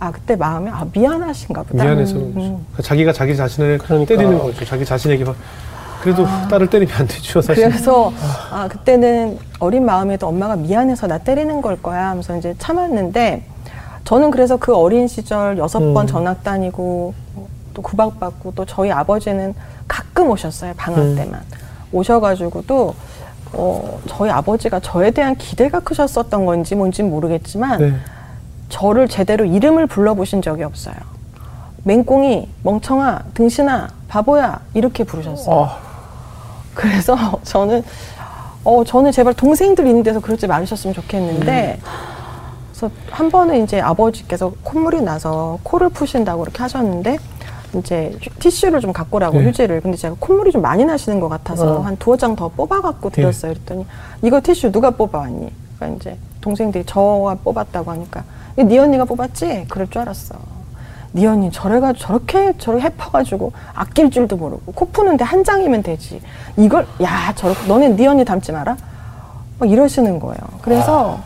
[0.00, 1.84] 아 그때 마음에 아 미안하신가 보다.
[1.84, 2.66] 미안해서 음, 음.
[2.82, 4.08] 자기가 자기 자신을 그러니까.
[4.08, 4.64] 때리는 거죠.
[4.64, 5.36] 자기 자신에게 막
[6.02, 7.68] 그래도 딸을 때리면 안 되죠, 사실.
[7.68, 8.10] 그래서
[8.50, 13.44] 아 그때는 어린 마음에도 엄마가 미안해서 나 때리는 걸 거야 하면서 이제 참았는데
[14.04, 16.06] 저는 그래서 그 어린 시절 여섯 번 음.
[16.08, 17.14] 전학 다니고
[17.74, 19.54] 또 구박받고 또 저희 아버지는
[19.86, 21.14] 가끔 오셨어요 방학 음.
[21.14, 21.40] 때만
[21.92, 22.94] 오셔가지고도
[23.52, 27.94] 어, 저희 아버지가 저에 대한 기대가 크셨었던 건지 뭔지 모르겠지만 네.
[28.68, 30.94] 저를 제대로 이름을 불러보신 적이 없어요.
[31.82, 35.64] 맹꽁이, 멍청아, 등신아, 바보야 이렇게 부르셨어요.
[35.64, 35.78] 아,
[36.74, 37.82] 그래서 저는
[38.62, 41.80] 어 저는 제발 동생들 있는 데서 그러지 말으셨으면 좋겠는데
[42.70, 47.18] 그래서 한 번은 이제 아버지께서 콧물이 나서 코를 푸신다고 이렇게 하셨는데
[47.74, 49.46] 이제 휴- 티슈를 좀 갖고 오라고 네.
[49.46, 51.80] 휴지를 근데 제가 콧물이 좀 많이 나시는 것 같아서 어.
[51.82, 53.86] 한 두어 장 더 뽑아갖고 드렸어요 그랬더니
[54.22, 55.52] 이거 티슈 누가 뽑아왔니?
[55.78, 58.24] 그러니까 이제 동생들이 저가 뽑았다고 하니까
[58.56, 59.66] 네 언니가 뽑았지?
[59.68, 60.34] 그럴 줄 알았어.
[61.12, 66.20] 네 언니 저래가 저렇게 저렇게 해퍼가지고 아낄 줄도 모르고 코 푸는데 한 장이면 되지.
[66.56, 68.76] 이걸 야 저렇게 너네 네 언니 닮지 마라.
[69.58, 70.38] 막 이러시는 거예요.
[70.62, 71.18] 그래서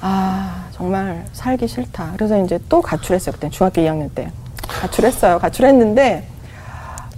[0.00, 2.12] 아 정말 살기 싫다.
[2.16, 3.32] 그래서 이제 또 가출했어요.
[3.34, 4.30] 그때 중학교 2학년 때
[4.68, 5.38] 가출했어요.
[5.38, 6.24] 가출했는데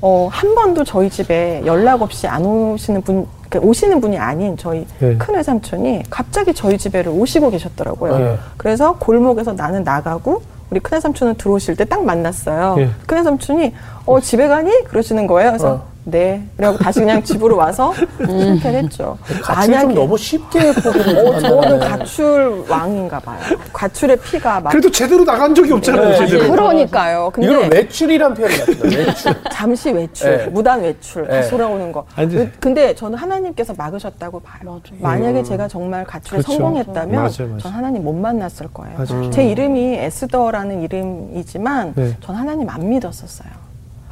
[0.03, 4.87] 어, 한 번도 저희 집에 연락 없이 안 오시는 분, 그러니까 오시는 분이 아닌 저희
[4.99, 5.17] 네.
[5.17, 8.19] 큰 외삼촌이 갑자기 저희 집에를 오시고 계셨더라고요.
[8.19, 8.39] 네.
[8.59, 12.75] 그래서 골목에서 나는 나가고 우리 큰 외삼촌은 들어오실 때 딱 만났어요.
[12.79, 12.91] 예.
[13.07, 13.73] 큰 외삼촌이
[14.05, 14.85] 어 집에 가니?
[14.85, 15.51] 그러시는 거예요.
[15.53, 15.85] 그래서 어.
[16.09, 16.41] 네.
[16.57, 19.19] 그래고 다시 그냥 집으로 와서 실패를 했죠.
[19.43, 21.79] 가출 좀 너무 쉽게 포기를 어, 저는.
[21.81, 23.39] 가출 왕인가 봐요.
[23.73, 26.17] 가출의 피가 막 그래도 제대로 나간 적이 없잖아요, 네.
[26.29, 26.49] 제대로.
[26.53, 27.31] 그러니까요.
[27.35, 28.89] 근데 이거는 외출이란 표현이 같습니다.
[28.99, 29.35] 외출.
[29.51, 30.47] 잠시 외출, 네.
[30.47, 31.29] 무단 외출, 네.
[31.41, 32.07] 다시 돌아오는 거.
[32.15, 34.81] 아니, 근데- 저는 하나님께서 막으셨다고 봐요.
[35.01, 36.53] 만약에 제가 정말 가출에 그렇죠.
[36.53, 37.59] 성공했다면 맞아요, 맞아요.
[37.59, 38.97] 전 하나님 못 만났을 거예요.
[38.97, 39.31] 맞아요.
[39.31, 42.17] 제 이름이 에스더라는 이름이지만 네.
[42.21, 43.66] 전 하나님 안 믿었었어요.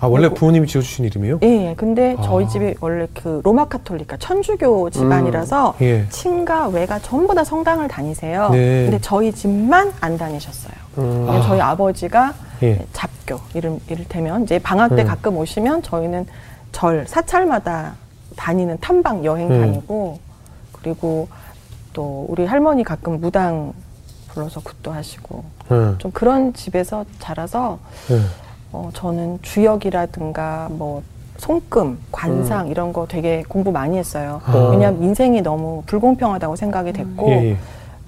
[0.04, 1.38] 아, 원래 부모님이 지어주신 이름이에요?
[1.42, 1.74] 예, 예.
[1.74, 2.48] 근데 저희 아.
[2.48, 6.06] 집이 원래 그 로마 카톨릭가 천주교 집안이라서 예.
[6.10, 8.50] 친가 외가 전부 다 성당을 다니세요.
[8.50, 8.82] 네.
[8.82, 10.74] 근데 저희 집만 안 다니셨어요.
[10.98, 11.24] 음.
[11.24, 12.84] 그냥 저희 아버지가 예.
[12.92, 15.06] 잡교 이름 이를테면 이제 방학 때 음.
[15.06, 16.26] 가끔 오시면 저희는
[16.70, 17.94] 절 사찰마다
[18.36, 19.60] 다니는 탐방 여행 음.
[19.60, 20.18] 다니고
[20.72, 21.28] 그리고
[21.94, 23.72] 또 우리 할머니 가끔 무당
[24.28, 25.94] 불러서 굿도 하시고 응.
[25.96, 27.78] 좀 그런 집에서 자라서
[28.10, 28.22] 응.
[28.74, 31.00] 어, 저는 주역이라든가 뭐
[31.38, 34.40] 손금, 관상 이런 거 되게 공부 많이 했어요.
[34.48, 34.52] 음.
[34.52, 34.68] 아.
[34.70, 37.56] 왜냐하면 인생이 너무 불공평하다고 생각이 됐고 예, 예.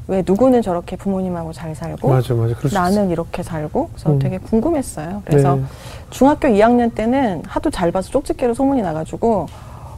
[0.08, 2.54] 왜 누구는 저렇게 부모님하고 잘 살고 맞아, 맞아.
[2.72, 4.18] 나는 이렇게 살고 그래서 음.
[4.18, 5.22] 되게 궁금했어요.
[5.24, 5.62] 그래서 네.
[6.10, 9.46] 중학교 2학년 때는 하도 잘 봐서 쪽집게로 소문이 나가지고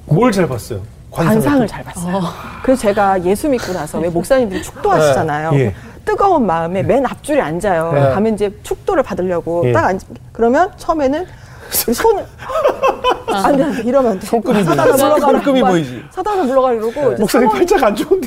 [0.06, 0.80] 뭘 잘 봤어요?
[1.10, 2.20] 관상을 잘 봤어요.
[2.62, 5.50] 그래서 제가 예수 믿고 나서 왜 목사님들이 축도하시잖아요.
[5.52, 5.58] 네.
[5.60, 5.74] 예.
[6.08, 7.92] 뜨거운 마음에 맨 앞줄에 앉아요.
[7.92, 8.00] 네.
[8.14, 9.72] 가면 이제 축도를 받으려고 예.
[9.72, 10.00] 딱 앉.
[10.32, 11.26] 그러면 처음에는
[11.86, 12.24] 이 손을
[13.26, 14.26] 안돼 안돼 이러면 안 돼.
[14.26, 14.70] 손금이 보이지.
[14.74, 15.18] 물러가라.
[15.18, 16.04] 손금이 막 보이지.
[16.10, 18.26] 사단아 물러가 이러고 이제 목사님 팔자가 안 좋은데.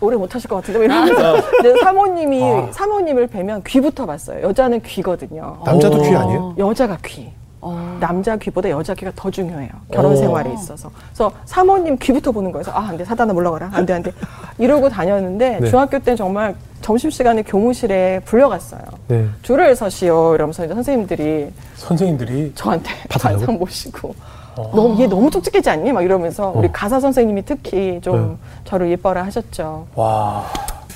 [0.00, 2.68] 오래 못 하실 것 같은데 뭐 이러면서 근데 사모님이 아.
[2.70, 4.46] 사모님을 뵈면 귀부터 봤어요.
[4.46, 5.58] 여자는 귀거든요.
[5.64, 6.02] 남자도 오.
[6.02, 6.54] 귀 아니에요?
[6.58, 7.32] 여자가 귀.
[7.62, 7.96] 어.
[8.00, 9.68] 남자 귀보다 여자 귀가 더 중요해요.
[9.92, 10.16] 결혼 오.
[10.16, 10.90] 생활에 있어서.
[11.08, 12.64] 그래서 사모님 귀부터 보는 거예요.
[12.64, 13.04] 그래서 아, 안 돼.
[13.04, 13.70] 사단아 물러가라.
[13.72, 14.12] 안 돼, 안 돼.
[14.58, 15.68] 이러고 다녔는데 네.
[15.68, 18.80] 중학교 때 정말 점심시간에 교무실에 불려갔어요.
[19.08, 19.26] 네.
[19.42, 20.34] 줄을 서시오.
[20.34, 22.90] 이러면서 이제 선생님들이 선생님들이 저한테?
[23.10, 24.14] 반상 모시고
[24.56, 25.92] 너무 얘 너무 쪽집게지 않니?
[25.92, 26.70] 막 이러면서 우리 어.
[26.72, 28.60] 가사 선생님이 특히 좀 네.
[28.64, 29.86] 저를 예뻐라 하셨죠.
[29.94, 30.44] 와.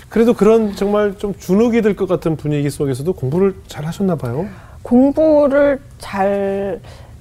[0.09, 4.47] 그래도 그런 정말 좀 주눅이 들 것 같은 분위기 속에서도 공부를 잘 하셨나 봐요.
[4.85, 6.79] 공부를 잘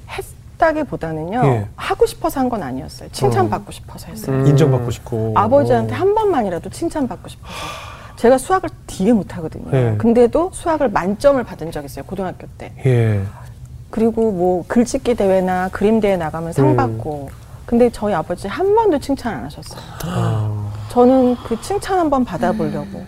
[0.09, 1.41] 했다기보다는요.
[1.45, 1.67] 예.
[1.75, 3.09] 하고 싶어서 한 건 아니었어요.
[3.11, 4.35] 칭찬받고 싶어서 했어요.
[4.35, 4.47] 음.
[4.47, 5.31] 인정받고 싶고.
[5.35, 7.53] 아버지한테 한 번만이라도 칭찬받고 싶어서.
[8.17, 9.71] 제가 수학을 되게 못하거든요.
[9.71, 9.95] 네.
[9.97, 12.05] 근데도 수학을 만점을 받은 적 있어요.
[12.05, 12.73] 고등학교 때.
[12.85, 13.21] 예.
[13.89, 16.75] 그리고 뭐 글짓기 대회나 그림 대회 나가면 상 음.
[16.75, 17.29] 받고.
[17.65, 19.81] 근데 저희 아버지 한 번도 칭찬 안 하셨어요.
[20.05, 20.69] 아.
[20.89, 23.03] 저는 그 칭찬 한 번 받아보려고.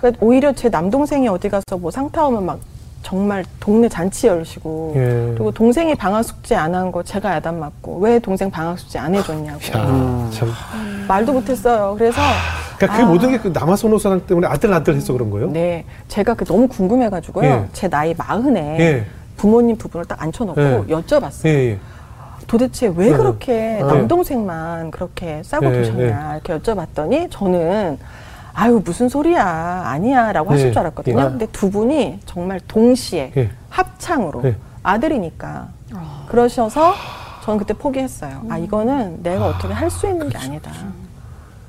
[0.00, 2.58] 그 오히려 제 남동생이 어디 가서 뭐 상 타오면 막
[3.02, 4.92] 정말 동네 잔치 열시고.
[4.96, 5.00] 예.
[5.34, 9.14] 그리고 동생이 방학 숙제 안 한 거 제가 야단 맞고 왜 동생 방학 숙제 안
[9.14, 10.30] 해줬냐고 야, 음.
[10.32, 10.48] 참.
[11.08, 11.94] 말도 못했어요.
[11.98, 12.20] 그래서
[12.78, 13.06] 그러니까 그 아.
[13.06, 15.50] 모든 게 그 남아선호 사랑 때문에 아들 아들 해서 그런 거예요?
[15.50, 17.46] 네 제가 그 너무 궁금해가지고요.
[17.48, 17.64] 예.
[17.72, 19.04] 제 나이 마흔에 예.
[19.36, 20.84] 부모님 두 분을 딱 앉혀놓고 예.
[20.88, 21.46] 여쭤봤어요.
[21.46, 21.78] 예, 예.
[22.46, 23.16] 도대체 왜 네.
[23.16, 23.82] 그렇게 네.
[23.82, 27.98] 남동생만 그렇게 싸고 네, 두셨냐 이렇게 여쭤봤더니 저는
[28.54, 29.44] 아유 무슨 소리야
[29.86, 30.72] 아니야라고 하실 네.
[30.72, 31.18] 줄 알았거든요.
[31.18, 31.22] 예.
[31.24, 33.50] 근데 두 분이 정말 동시에 예.
[33.68, 34.56] 합창으로 예.
[34.82, 35.68] 아들이니까
[36.28, 36.94] 그러셔서
[37.44, 38.42] 저는 그때 포기했어요.
[38.48, 40.70] 아 이거는 내가 어떻게 할 수 있는 게 아니다.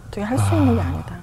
[0.07, 1.15] 어떻게 할 수 있는 게 아니다.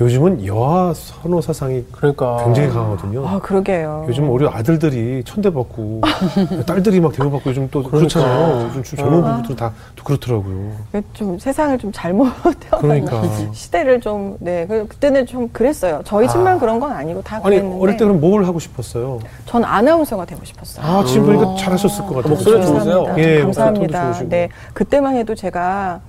[0.00, 3.26] 요즘은 여아 선호 사상이 그러니까 굉장히 강하거든요.
[3.28, 4.06] 아 그러게요.
[4.08, 6.00] 요즘 우리 아들들이 천대받고
[6.66, 7.98] 딸들이 막 대우받고 요즘 또 그러니까.
[7.98, 8.66] 그렇잖아요.
[8.68, 9.36] 요즘 좀 젊은 아.
[9.36, 10.72] 부부들 다또 그렇더라고요.
[11.12, 13.22] 좀 세상을 좀 잘못 태어난 그러니까.
[13.52, 14.66] 시대를 좀 네.
[14.66, 16.00] 그- 그때는 좀 그랬어요.
[16.04, 17.82] 저희 집만 그런 건 아니고 다 아니 그랬는데.
[17.82, 19.18] 어릴 때 그럼 뭘 하고 싶었어요?
[19.44, 20.86] 전 아나운서가 되고 싶었어요.
[20.86, 22.30] 아 지금 보니까 잘하셨을 것 같아요.
[22.34, 22.62] 목소리?
[22.64, 23.14] 좋으세요?
[23.18, 24.18] 예, 감사합니다.
[24.30, 26.00] 네, 그때만 해도 제가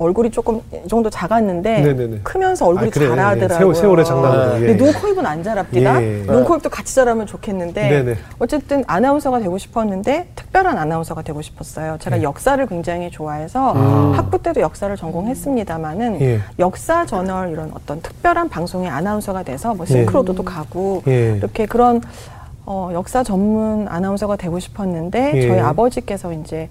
[0.00, 2.20] 얼굴이 조금 이 정도 작았는데 네네네.
[2.22, 3.58] 크면서 얼굴이 아, 그래, 예, 자라더라고요.
[3.58, 4.52] 세월, 세월의 장난으로.
[4.54, 4.62] 네.
[4.62, 4.66] 예.
[4.68, 6.02] 근데 눈, 코, 입은 안 자랍니다.
[6.02, 6.22] 예.
[6.22, 8.14] 눈, 코, 입도 같이 자라면 좋겠는데 네네.
[8.38, 11.98] 어쨌든 아나운서가 되고 싶었는데 특별한 아나운서가 되고 싶었어요.
[12.00, 12.22] 제가 네.
[12.22, 14.12] 역사를 굉장히 좋아해서 음.
[14.14, 16.40] 학부 때도 역사를 전공했습니다마는 예.
[16.58, 19.92] 역사 저널 이런 어떤 특별한 방송의 아나운서가 돼서 뭐 네.
[19.92, 21.36] 싱크로드도 가고 예.
[21.36, 22.00] 이렇게 그런
[22.64, 25.42] 어, 역사 전문 아나운서가 되고 싶었는데 예.
[25.46, 26.70] 저희 아버지께서 이제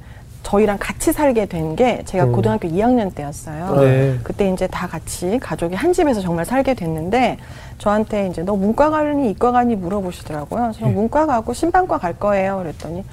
[0.49, 2.31] 저희랑 같이 살게 된 게 제가 음.
[2.31, 3.75] 고등학교 2학년 때였어요.
[3.81, 4.19] 네.
[4.23, 7.37] 그때 이제 다 같이 가족이 한 집에서 정말 살게 됐는데
[7.77, 10.71] 저한테 이제 너 문과 가니 이과 가니 물어보시더라고요.
[10.73, 10.95] 저는 예.
[10.95, 12.57] 문과 가고 신방과 갈 거예요.
[12.57, 13.03] 그랬더니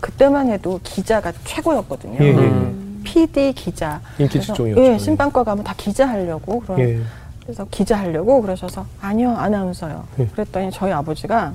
[0.00, 2.18] 그때만 해도 기자가 최고였거든요.
[2.20, 2.32] 예, 예, 예.
[2.36, 3.00] 음.
[3.04, 4.00] PD 기자.
[4.18, 4.84] 인기 그래서, 직종이었죠.
[4.84, 7.00] 예, 신방과 가면 다 기자 하려고 그런 예.
[7.42, 10.04] 그래서 기자 하려고 그러셔서 아니요 아나운서요.
[10.20, 10.26] 예.
[10.26, 11.52] 그랬더니 저희 아버지가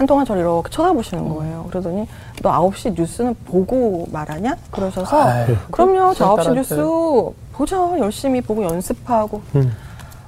[0.00, 1.66] 한동안 저를 이렇게 쳐다보시는 거예요.
[1.68, 2.08] 그러더니
[2.42, 4.56] 너 9시 뉴스는 보고 말하냐?
[4.70, 6.54] 그러셔서 아유, 그럼요 저 9시 딸한테.
[6.58, 6.74] 뉴스
[7.52, 9.70] 보죠 열심히 보고 연습하고 음.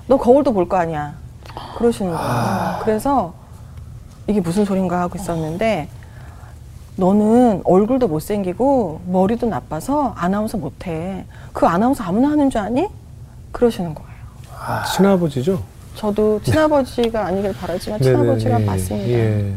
[0.07, 1.15] 너 거울도 볼 거 아니야.
[1.79, 2.81] 그러시는 거예요.
[2.83, 3.33] 그래서
[4.27, 5.89] 이게 무슨 소린가 하고 있었는데
[6.97, 11.25] 너는 얼굴도 못생기고 머리도 나빠서 아나운서 못해.
[11.55, 12.87] 그 아나운서 아무나 하는 줄 아니?
[13.53, 14.11] 그러시는 거예요.
[14.95, 15.63] 친아버지죠?
[15.97, 18.67] 저도 친아버지가 아니길 바라지만 친아버지가 네네네.
[18.67, 19.09] 맞습니다.
[19.11, 19.55] 예.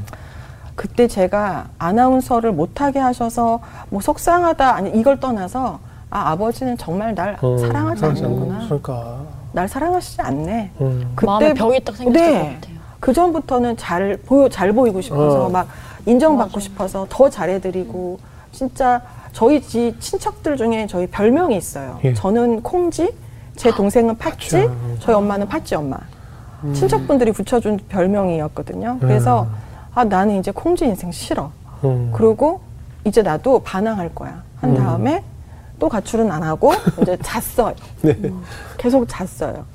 [0.76, 7.58] 그때 제가 아나운서를 못하게 하셔서 뭐 속상하다 아니 이걸 떠나서 아 아버지는 정말 날 어,
[7.58, 8.66] 사랑하지 않는구나.
[8.66, 9.22] 그러니까
[9.54, 10.72] 날 사랑하시지 않네.
[10.82, 11.16] 음.
[11.24, 12.40] 마음에 벽이 딱 생겼을 네.
[12.40, 12.76] 것 같아요.
[13.00, 15.50] 그 전부터는 잘 보여 잘 보이고 싶어서 어.
[15.50, 15.68] 막
[16.06, 18.20] 인정받고 싶어서 더 잘해드리고
[18.52, 22.00] 진짜 저희 집 친척들 중에 저희 별명이 있어요.
[22.04, 22.14] 예.
[22.14, 23.14] 저는 콩지,
[23.56, 24.70] 제 동생은 팥지, 팥쥐.
[25.00, 25.98] 저희 엄마는 팥쥐 엄마.
[26.74, 28.98] 친척분들이 붙여준 별명이었거든요.
[29.00, 29.48] 그래서
[29.94, 31.52] 아 나는 이제 콩지 인생 싫어.
[31.84, 32.12] 음.
[32.14, 32.62] 그리고
[33.06, 34.44] 이제 나도 반항할 거야.
[34.62, 34.76] 한 음.
[34.78, 35.24] 다음에
[35.80, 37.76] 또 가출은 안 하고 이제 잤어요.
[38.02, 38.18] 네.
[38.78, 39.66] 계속 잤어요.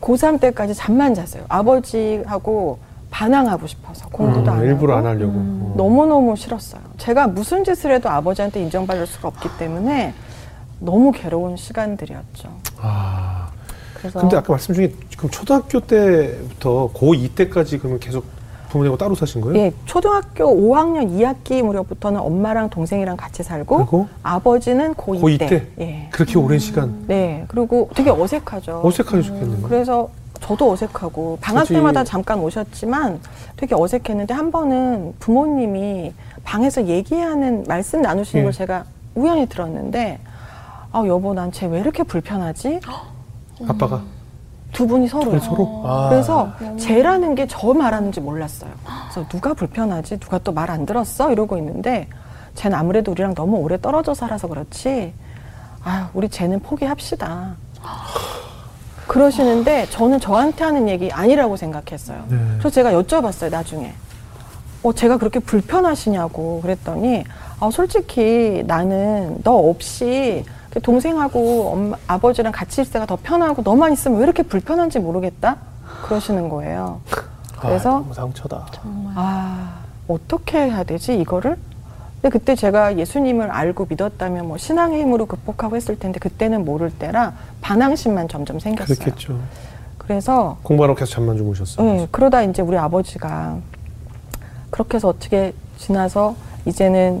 [0.00, 1.44] 고3 때까지 잠만 잤어요.
[1.48, 2.78] 아버지하고
[3.10, 5.32] 반항하고 싶어서 공부도 음, 안 일부러 하고 안 하려고.
[5.36, 5.74] 어.
[5.76, 6.80] 너무너무 싫었어요.
[6.96, 10.14] 제가 무슨 짓을 해도 아버지한테 인정받을 수가 없기 때문에
[10.80, 12.48] 너무 괴로운 시간들이었죠.
[12.80, 13.41] 아.
[14.02, 18.24] 그래서 근데 아까 말씀 중에 그럼 초등학교 때부터 고2 때까지 그러면 계속
[18.70, 19.58] 부모님하고 따로 사신 거예요?
[19.58, 25.46] 예, 초등학교 5학년 2학기 무렵부터는 엄마랑 동생이랑 같이 살고 그리고 아버지는 고2, 고2 때.
[25.46, 25.66] 때?
[25.80, 26.08] 예.
[26.10, 27.44] 그렇게 오랜 시간 네.
[27.48, 28.80] 그리고 되게 어색하죠.
[28.84, 29.62] 어색하게 죽겠네요.
[29.62, 30.08] 그래서
[30.40, 31.74] 저도 어색하고 방학 그치.
[31.74, 33.20] 때마다 잠깐 오셨지만
[33.56, 36.12] 되게 어색했는데 한 번은 부모님이
[36.42, 38.44] 방에서 얘기하는 말씀 나누시는 예.
[38.44, 38.84] 걸 제가
[39.14, 40.18] 우연히 들었는데
[40.92, 42.80] 아 여보 난 쟤 왜 이렇게 불편하지?
[43.68, 44.02] 아빠가
[44.72, 45.38] 두 분이 서로요.
[45.40, 45.82] 서로?
[45.84, 46.08] 아.
[46.10, 48.70] 그래서 쟤라는 게 저 말하는지 몰랐어요.
[49.10, 50.18] 그래서 누가 불편하지?
[50.18, 51.30] 누가 또 말 안 들었어?
[51.30, 52.08] 이러고 있는데
[52.54, 55.12] 쟤는 아무래도 우리랑 너무 오래 떨어져 살아서 그렇지.
[55.84, 57.54] 아유, 우리 쟤는 포기합시다.
[59.06, 62.24] 그러시는데 저는 저한테 하는 얘기 아니라고 생각했어요.
[62.28, 62.36] 네.
[62.58, 63.92] 그래서 제가 여쭤봤어요, 나중에.
[64.84, 67.24] 어, 제가 그렇게 불편하시냐고 그랬더니,
[67.60, 73.92] 아, 솔직히 나는 너 없이 그 동생하고 엄마, 아버지랑 같이 있을 때가 더 편하고 너만
[73.92, 75.56] 있으면 왜 이렇게 불편한지 모르겠다?
[76.04, 77.00] 그러시는 거예요.
[77.60, 78.66] 그래서 아, 너무 상처다.
[79.14, 81.56] 아, 어떻게 해야 되지, 이거를?
[82.20, 87.34] 근데 그때 제가 예수님을 알고 믿었다면 뭐 신앙의 힘으로 극복하고 했을 텐데 그때는 모를 때라
[87.60, 88.96] 반항심만 점점 생겼어요.
[88.96, 89.38] 그렇겠죠.
[89.98, 91.86] 그래서 공부하러 계속 잠만 주무셨어요.
[91.92, 93.56] 네, 그러다 이제 우리 아버지가
[94.70, 96.34] 그렇게 해서 어떻게 지나서
[96.66, 97.20] 이제는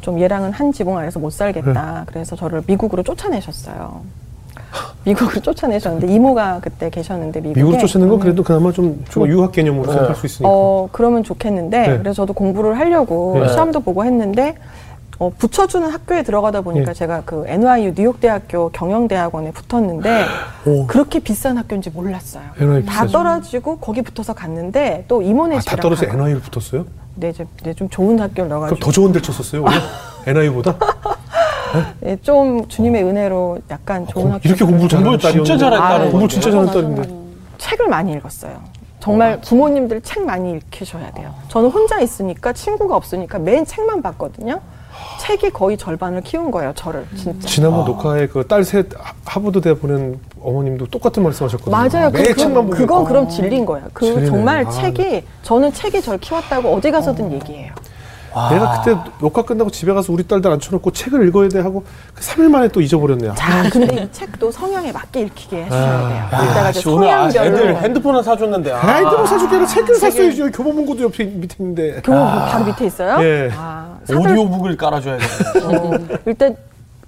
[0.00, 1.36] 좀 얘랑은 한 지붕 아래서 못 네.
[1.36, 2.04] 살겠다.
[2.06, 4.02] 그래서 저를 미국으로 쫓아내셨어요.
[5.04, 8.20] 미국으로 쫓아내셨는데 이모가 그때 계셨는데 미국에 미국으로 쫓아낸 건 음.
[8.20, 9.92] 그래도 그나마 좀, 좀 유학 개념으로 네.
[9.92, 10.48] 생각할 수 있으니까.
[10.52, 11.98] 어, 그러면 좋겠는데, 네.
[11.98, 13.48] 그래서 저도 공부를 하려고 네.
[13.48, 14.56] 시험도 보고 했는데,
[15.18, 16.94] 어, 붙여주는 학교에 들어가다 보니까 네.
[16.94, 20.24] 제가 그 NYU 뉴욕 대학교 경영대학원에 붙었는데,
[20.66, 20.86] 오.
[20.86, 22.44] 그렇게 비싼 학교인지 몰랐어요.
[22.58, 23.12] NYU 다 비싸죠.
[23.12, 26.06] 떨어지고 거기 붙어서 갔는데, 또 이모네 아, 다 떨어져.
[26.06, 26.84] NI를 붙었어요?
[27.20, 28.80] 네, 이제, 이제 좀 좋은 학교를 그럼 넣어가지고.
[28.80, 29.64] 더 좋은 데를 쳤었어요?
[30.26, 30.74] NI보다?
[32.04, 35.58] 예, 좀 주님의 은혜로 약간 좋은 학교 이렇게 공부 잘하는 진짜 딸이었는데.
[35.58, 36.28] 잘했다는 공부.
[36.28, 37.20] 진짜 잘하는 딸인데.
[37.58, 38.60] 책을 많이 읽었어요.
[39.00, 41.32] 정말 부모님들 책 많이 읽히셔야 돼요.
[41.48, 44.60] 저는 혼자 있으니까 친구가 없으니까 매일 책만 봤거든요.
[45.20, 47.46] 책이 거의 절반을 키운 거예요, 저를 진짜.
[47.46, 48.86] 지난번 녹화에 그 딸 셋
[49.24, 51.76] 하버드 대 보낸 어머님도 똑같은 말씀 하셨거든요.
[51.76, 52.10] 맞아요.
[52.10, 52.78] 매일 그, 책만 그.
[52.78, 53.86] 그건 그럼 질린 거예요.
[53.92, 54.26] 그 질리네.
[54.26, 57.72] 정말 아, 책이 저는 책이 절 키웠다고 어디 가서든 얘기해요.
[58.50, 62.48] 내가 그때 녹화 끝나고 집에 가서 우리 딸들 앉혀놓고 책을 읽어야 돼 하고 그 3일
[62.48, 63.34] 만에 또 잊어버렸네요.
[63.34, 66.28] 자, 근데 이 책도 성향에 맞게 읽히게 해주셔야 돼요.
[66.30, 68.72] 아, 이따가 이제 씨, 오늘 아, 애들 성향별로 핸드폰을 사줬는데.
[68.72, 68.80] 아.
[68.88, 70.42] 아이들 사줄게 아니라 책을 샀어야지.
[70.50, 72.00] 교보문고도 옆에 밑에 있는데.
[72.02, 73.22] 교복 바로 밑에 있어요.
[73.24, 73.50] 예.
[73.52, 75.64] 아, 사들 오디오북을 깔아줘야겠네.
[75.64, 76.56] 어, 일단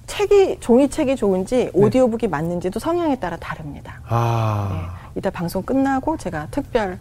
[0.07, 4.01] 책이 종이책이 좋은지 오디오북이 맞는지도 성향에 따라 다릅니다.
[4.01, 4.07] 네.
[4.09, 4.95] 아.
[5.15, 6.99] 이따 방송 끝나고 제가 특별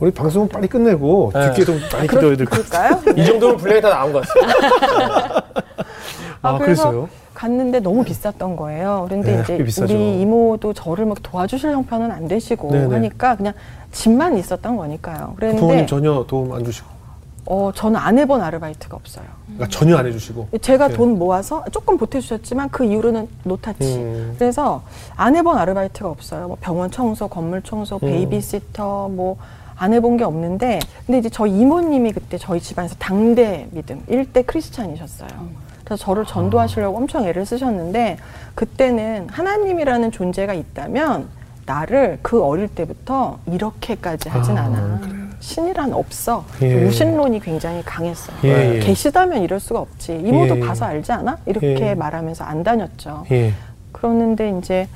[0.00, 1.46] 우리 방송은 빨리 끝내고 네.
[1.48, 3.14] 뒷게 좀 많이 기다려야 될 것 같아요.
[3.16, 5.44] 이 정도면 분량이 다 나온 것 같습니다.
[6.42, 7.08] 아, 그래서 그랬어요?
[7.34, 9.04] 갔는데 너무 비쌌던 거예요.
[9.08, 9.94] 그런데 네, 이제 비싸죠.
[9.94, 12.94] 우리 이모도 저를 막 도와주실 형편은 안 되시고 네네.
[12.94, 13.52] 하니까 그냥
[13.92, 15.34] 집만 있었던 거니까요.
[15.36, 16.88] 그랬는데 부모님 전혀 도움 안 주시고.
[17.50, 19.24] 어, 저는 안 해본 아르바이트가 없어요.
[19.46, 20.50] 그러니까 전혀 안 해주시고.
[20.60, 20.94] 제가 네.
[20.94, 23.96] 돈 모아서 조금 보태주셨지만 그 이후로는 no touch.
[23.96, 24.36] 음.
[24.38, 24.84] 그래서
[25.16, 26.46] 안 해본 아르바이트가 없어요.
[26.46, 28.00] 뭐 병원 청소, 건물 청소, 음.
[28.02, 34.42] 베이비시터 뭐안 해본 게 없는데 근데 이제 저희 이모님이 그때 저희 집안에서 당대 믿음 일대
[34.42, 35.28] 크리스찬이셨어요.
[35.84, 38.18] 그래서 저를 전도하시려고 엄청 애를 쓰셨는데
[38.54, 41.26] 그때는 하나님이라는 존재가 있다면
[41.66, 45.19] 나를 그 어릴 때부터 이렇게까지 하진 아, 않아.
[45.40, 46.44] 신이란 없어.
[46.62, 46.84] 예.
[46.84, 48.36] 무신론이 굉장히 강했어요.
[48.44, 48.78] 예, 예.
[48.78, 50.14] 계시다면 이럴 수가 없지.
[50.14, 50.60] 이모도 예.
[50.60, 51.38] 봐서 알지 않아?
[51.46, 51.94] 이렇게 예.
[51.94, 53.24] 말하면서 안 다녔죠.
[53.32, 53.52] 예.
[53.92, 54.88] 그러는데 이제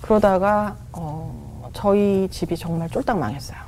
[0.00, 3.58] 그러다가 어, 저희 집이 정말 쫄딱 망했어요.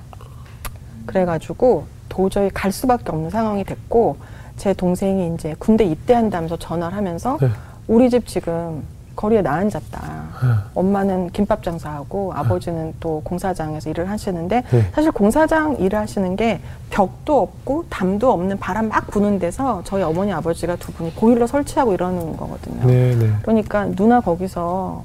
[1.05, 4.17] 그래가지고 도저히 갈 수밖에 없는 상황이 됐고
[4.57, 7.49] 제 동생이 이제 군대 입대한다면서 전화를 하면서 네.
[7.87, 8.83] 우리 집 지금
[9.17, 10.01] 거리에 나앉았다.
[10.43, 10.49] 네.
[10.75, 14.91] 엄마는 김밥 장사하고 아버지는 또 공사장에서 일을 하시는데 네.
[14.93, 20.33] 사실 공사장 일을 하시는 게 벽도 없고 담도 없는 바람 막 부는 데서 저희 어머니
[20.33, 22.87] 아버지가 두 분이 보일러 설치하고 이러는 거거든요.
[22.87, 23.31] 네, 네.
[23.43, 25.05] 그러니까 누나 거기서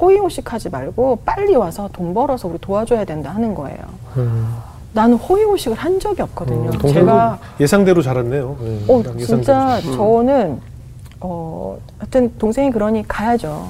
[0.00, 3.78] 호의호식하지 말고 빨리 와서 돈 벌어서 우리 도와줘야 된다 하는 거예요.
[4.16, 4.56] 음.
[4.94, 6.70] 나는 호의호식을 한 적이 없거든요.
[6.70, 8.56] 음, 제가 예상대로 잘했네요.
[8.60, 9.96] 네, 어딱 진짜 예상대로.
[9.96, 10.60] 저는
[11.22, 13.68] 어 하여튼 동생이 그러니 가야죠.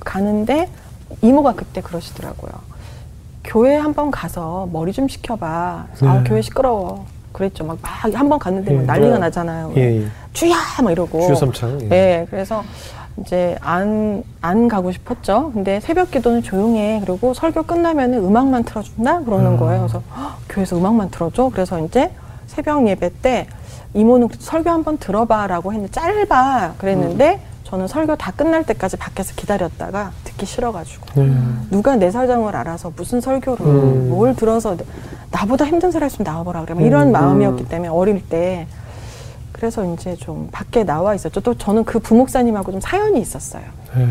[0.00, 0.68] 가는데
[1.20, 2.52] 이모가 그때 그러시더라고요.
[3.44, 5.86] 교회 한 번 가서 머리 좀 식혀봐.
[6.00, 6.08] 네.
[6.08, 7.06] 아 교회 시끄러워.
[7.32, 7.64] 그랬죠.
[7.64, 8.86] 막한번 갔는데 막 예.
[8.86, 9.18] 난리가 네.
[9.20, 9.72] 나잖아요.
[9.76, 10.06] 예, 예.
[10.32, 11.22] 주야 막 이러고.
[11.22, 11.80] 주여삼창.
[11.82, 11.88] 예.
[11.88, 12.62] 네, 그래서
[13.18, 15.50] 이제 안, 안 가고 싶었죠.
[15.54, 17.02] 근데 새벽 기도는 조용해.
[17.06, 19.20] 그리고 설교 끝나면은 음악만 틀어준다?
[19.20, 19.56] 그러는 음.
[19.56, 19.80] 거예요.
[19.88, 21.50] 그래서 헉, 교회에서 음악만 틀어줘?
[21.52, 22.10] 그래서 이제
[22.46, 23.46] 새벽 예배 때
[23.94, 26.74] 이모는 설교 한번 들어봐라고 했는데 짧아.
[26.78, 31.06] 그랬는데 저는 설교 다 끝날 때까지 밖에서 기다렸다가 듣기 싫어가지고.
[31.22, 31.34] 네.
[31.70, 34.08] 누가 내 사정을 알아서 무슨 설교를 음.
[34.10, 34.76] 뭘 들어서
[35.30, 36.74] 나보다 힘든 소리 했으면 나와보라 그래.
[36.74, 37.12] 막 이런 음.
[37.12, 38.66] 마음이었기 때문에 어릴 때
[39.52, 41.40] 그래서 이제 좀 밖에 나와 있었죠.
[41.40, 43.62] 또 저는 그 부목사님하고 좀 사연이 있었어요.
[43.94, 44.06] 네.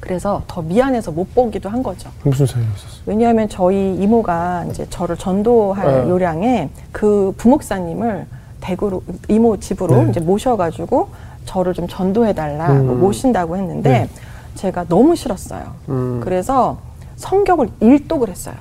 [0.00, 2.10] 그래서 더 미안해서 못 보기도 한 거죠.
[2.24, 3.02] 무슨 사연이 있었어요?
[3.06, 6.10] 왜냐하면 저희 이모가 이제 저를 전도할 네.
[6.10, 8.26] 요량에 그 부목사님을
[8.62, 10.10] 대구로 이모 집으로 네.
[10.10, 11.10] 이제 모셔가지고
[11.44, 13.00] 저를 좀 전도해 달라 음.
[13.00, 14.08] 모신다고 했는데 네.
[14.54, 15.74] 제가 너무 싫었어요.
[15.90, 16.20] 음.
[16.22, 16.78] 그래서
[17.16, 18.54] 성격을 일독을 했어요.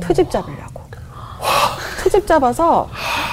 [0.00, 0.84] 트집 잡으려고.
[2.04, 2.86] 트집 잡아서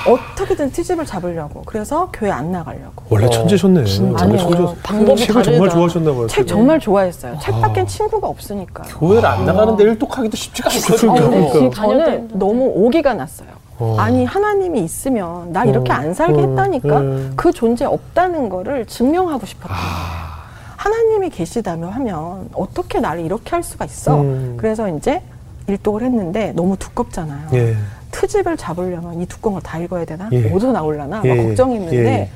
[0.08, 1.62] 어떻게든 트집을 잡으려고.
[1.66, 3.04] 그래서 교회 안 나가려고.
[3.10, 3.84] 원래 어, 천재셨네.
[3.84, 4.38] 천재.
[4.82, 5.76] 방법이 책을 정말 다르다.
[5.76, 6.28] 좋아하셨나 봐요.
[6.28, 7.38] 책 정말 좋아했어요.
[7.42, 7.60] 책 아.
[7.60, 8.84] 밖엔 친구가 없으니까.
[8.84, 11.12] 교회를 안 나가는데 일독하기도 쉽지가 않거든요.
[11.12, 11.76] 어, 근데 그러니까.
[11.76, 12.30] 저는.
[12.34, 13.50] 너무 오기가 났어요.
[13.78, 13.98] 어.
[14.00, 17.30] 아니 하나님이 있으면 나 이렇게 어, 안 살게 어, 했다니까 네.
[17.36, 19.76] 그 존재 없다는 거를 증명하고 싶었던 아.
[19.76, 20.32] 거예요.
[20.78, 24.22] 하나님이 계시다며 하면 어떻게 나를 이렇게 할 수가 있어?
[24.22, 24.56] 음.
[24.58, 25.22] 그래서 이제
[25.68, 27.50] 일독을 했는데 너무 두껍잖아요.
[27.54, 27.76] 예.
[28.22, 30.30] 트집을 잡으려면 이 두꺼운 걸 다 읽어야 되나?
[30.32, 30.52] 예.
[30.52, 31.22] 어디서 나올라나?
[31.24, 31.44] 예, 막 예.
[31.48, 32.30] 걱정했는데 예.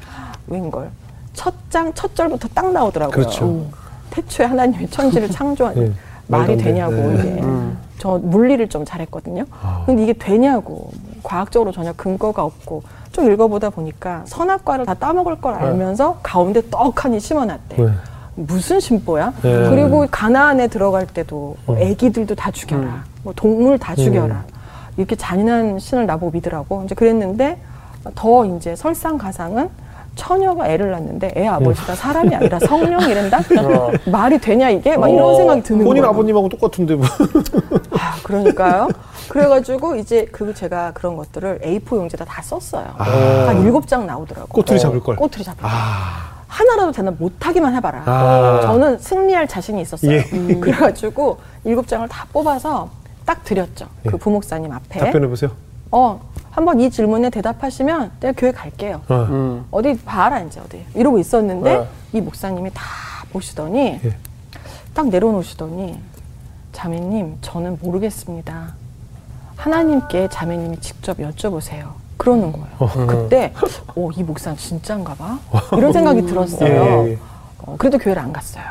[0.47, 0.89] 웬걸
[1.33, 3.13] 첫 장, 첫 절부터 딱 나오더라고요.
[3.13, 3.45] 그렇죠.
[3.45, 3.71] 음.
[4.09, 5.91] 태초에 하나님이 천지를 창조한 예.
[6.27, 6.57] 말이.
[6.57, 7.13] 되냐고 네.
[7.19, 7.43] 이게
[7.99, 9.45] 저 물리를 좀 잘했거든요.
[9.61, 9.83] 아.
[9.85, 10.91] 근데 이게 되냐고
[11.23, 17.75] 과학적으로 전혀 근거가 없고 좀 읽어보다 보니까 선악과를 다 따먹을 걸 알면서 가운데 떡하니 심어놨대.
[17.77, 17.89] 네.
[18.35, 19.33] 무슨 심보야?
[19.43, 19.69] 네.
[19.69, 21.81] 그리고 가나안에 들어갈 때도 뭐 음.
[21.81, 23.03] 애기들도 다 죽여라.
[23.23, 24.43] 뭐 동물 다 죽여라.
[24.97, 26.83] 이렇게 잔인한 신을 나보고 믿으라고.
[26.85, 27.57] 이제 그랬는데
[28.15, 29.69] 더 이제 설상가상은
[30.15, 33.37] 처녀가 애를 낳는데 애 아버지가 사람이 아니라 성령이란다?
[33.61, 33.91] 어.
[34.09, 34.95] 말이 되냐 이게?
[34.95, 35.35] 막 이런 어.
[35.35, 36.13] 생각이 드는 본인 거예요.
[36.13, 37.05] 아버님하고 똑같은데 뭐.
[37.91, 38.87] 아, 그러니까요.
[39.27, 42.85] 그래가지고 이제 그 제가 그런 것들을 A4 용지에다 다 썼어요.
[42.97, 43.03] 아.
[43.47, 44.47] 한 일곱 장 나오더라고.
[44.47, 45.17] 꼬투리 잡을 걸.
[45.17, 45.69] 꼬투리 잡을 걸.
[45.69, 46.35] 아.
[46.47, 48.03] 하나라도 되나 못하기만 해봐라.
[48.05, 48.61] 아.
[48.63, 50.11] 저는 승리할 자신이 있었어요.
[50.13, 50.25] 예.
[50.31, 50.61] 음.
[50.61, 52.89] 그래가지고 일곱 장을 다 뽑아서
[53.25, 53.87] 딱 드렸죠.
[54.05, 54.09] 예.
[54.09, 54.99] 그 부목사님 앞에.
[54.99, 55.51] 답변해 보세요.
[55.91, 59.01] 어, 한번 이 질문에 대답하시면 내가 교회 갈게요.
[59.09, 59.27] 어.
[59.29, 59.65] 음.
[59.71, 61.87] 어디 봐라 이제 어디 이러고 있었는데 네.
[62.13, 62.83] 이 목사님이 다
[63.31, 64.15] 보시더니 예.
[64.93, 65.99] 딱 내려놓으시더니
[66.71, 68.73] 자매님 저는 모르겠습니다.
[69.55, 71.89] 하나님께 자매님이 직접 여쭤보세요.
[72.17, 73.07] 그러는 거예요.
[73.07, 73.53] 그때
[73.95, 75.39] 어, 이 목사는 진짠가 봐.
[75.77, 77.05] 이런 생각이 들었어요.
[77.07, 77.17] 예, 예.
[77.59, 78.63] 어, 그래도 교회를 안 갔어요.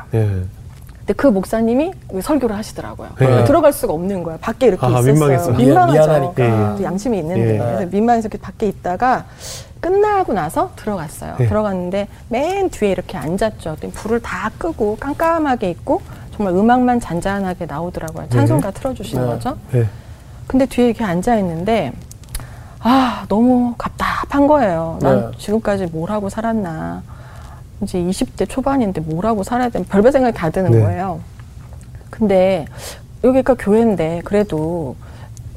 [1.04, 1.06] 예.
[1.06, 3.10] 근데 그 목사님이 설교를 하시더라고요.
[3.20, 3.44] 예.
[3.44, 4.38] 들어갈 수가 없는 거야.
[4.40, 5.12] 밖에 이렇게 아, 있었어요.
[5.12, 5.52] 민망해서.
[5.52, 6.34] 민망하죠.
[6.38, 7.58] 예, 또 양심이 있는데 예.
[7.58, 9.26] 그래서 민망해서 이렇게 밖에 있다가
[9.80, 11.36] 끝나고 나서 들어갔어요.
[11.40, 11.46] 예.
[11.46, 13.76] 들어갔는데 맨 뒤에 이렇게 앉았죠.
[13.92, 16.00] 불을 다 끄고 깜깜하게 있고
[16.34, 18.28] 정말 음악만 잔잔하게 나오더라고요.
[18.30, 19.30] 찬송가 틀어주시는 네.
[19.30, 19.56] 거죠.
[19.74, 19.86] 예.
[20.46, 21.92] 근데 뒤에 이렇게 앉아 있는데
[22.80, 24.98] 아 너무 답답한 거예요.
[25.02, 25.38] 난 네.
[25.38, 27.02] 지금까지 뭘 하고 살았나.
[27.82, 30.80] 이제 20대 초반인데 뭘 하고 살아야 되나 별별 생각이 다 드는 네.
[30.80, 31.20] 거예요.
[32.10, 32.66] 근데
[33.22, 34.96] 여기가 교회인데 그래도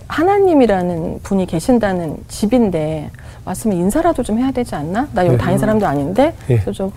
[0.08, 3.12] 하나님이라는 분이 계신다는 집인데
[3.46, 5.08] 왔으면 인사라도 좀 해야 되지 않나?
[5.14, 5.44] 나 여기 네.
[5.44, 6.56] 다닌 사람도 아닌데 예.
[6.56, 6.92] 그래서 좀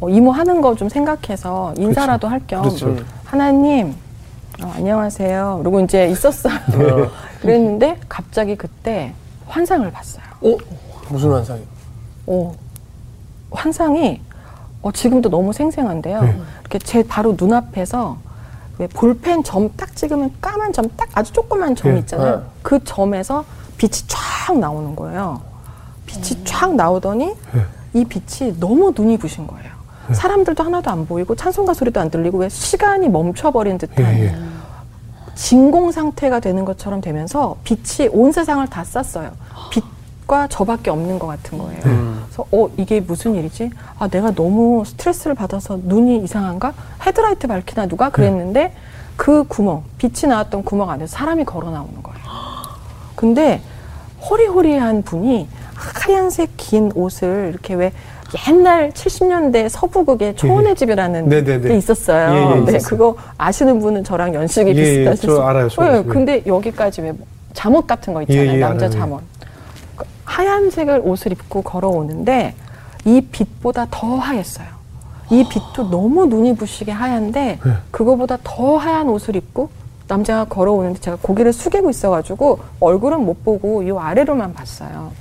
[0.00, 2.96] 어, 이모 하는 거 좀 생각해서 인사라도 할겸 그렇죠.
[3.24, 3.94] 하나님
[4.62, 5.60] 어, 안녕하세요.
[5.62, 6.54] 그리고 이제 있었어요.
[6.54, 7.10] 어.
[7.40, 9.12] 그랬는데 갑자기 그때
[9.46, 10.24] 환상을 봤어요.
[10.42, 10.56] 어?
[11.10, 11.60] 무슨 환상이?
[12.26, 12.52] 어,
[13.50, 14.20] 환상이
[14.86, 16.22] 어, 지금도 너무 생생한데요.
[16.22, 16.40] 네.
[16.60, 18.18] 이렇게 제 바로 눈앞에서
[18.78, 21.98] 왜 볼펜 점 딱 찍으면 까만 점 딱 아주 조그만 점 네.
[22.00, 22.36] 있잖아요.
[22.36, 22.42] 네.
[22.62, 23.44] 그 점에서
[23.78, 25.40] 빛이 쫙 나오는 거예요.
[26.06, 27.66] 빛이 쫙 나오더니 네.
[27.94, 29.74] 이 빛이 너무 눈이 부신 거예요.
[30.12, 34.36] 사람들도 하나도 안 보이고 찬송가 소리도 안 들리고 왜 시간이 멈춰버린 듯한 예, 예.
[35.34, 39.32] 진공 상태가 되는 것처럼 되면서 빛이 온 세상을 다 쌌어요.
[39.70, 39.82] 빛
[40.26, 41.80] 과 저밖에 없는 것 같은 거예요.
[41.82, 43.70] 그래서 어 이게 무슨 일이지?
[43.98, 46.72] 아 내가 너무 스트레스를 받아서 눈이 이상한가?
[47.06, 48.72] 헤드라이트 밝히나 누가 그랬는데
[49.16, 52.18] 그 구멍 빛이 나왔던 구멍 안에서 사람이 걸어 나오는 거예요.
[53.14, 53.60] 근데
[54.28, 57.92] 호리호리한 분이 하얀색 긴 옷을 이렇게 왜
[58.48, 61.68] 옛날 70년대 서부극의 초원의 집이라는 네네네.
[61.68, 62.34] 게 있었어요.
[62.34, 62.88] 예, 예, 네, 있었어요.
[62.88, 66.02] 그거 아시는 분은 저랑 연식이 예, 예, 비슷하실 저 수- 알아요, 저 네.
[66.02, 67.12] 근데 여기까지 왜
[67.52, 68.48] 잠옷 같은 거 있잖아요.
[68.50, 68.90] 예, 예, 남자.
[68.90, 69.20] 잠옷.
[70.26, 72.54] 그 하얀색을 옷을 입고 걸어오는데
[73.04, 74.66] 이 빛보다 더 하였어요.
[75.30, 77.72] 이 빛도 너무 눈이 부시게 하얀데 네.
[77.90, 79.70] 그거보다 더 하얀 옷을 입고
[80.08, 85.12] 남자가 걸어오는데 제가 고개를 숙이고 있어가지고 얼굴은 못 보고 이 아래로만 봤어요.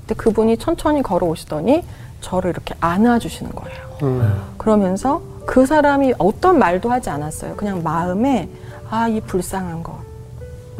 [0.00, 1.84] 근데 그분이 천천히 걸어오시더니
[2.20, 3.78] 저를 이렇게 안아주시는 거예요.
[4.02, 4.42] 음.
[4.58, 7.56] 그러면서 그 사람이 어떤 말도 하지 않았어요.
[7.56, 8.48] 그냥 마음에
[8.90, 10.13] 아 이 불쌍한 것, 이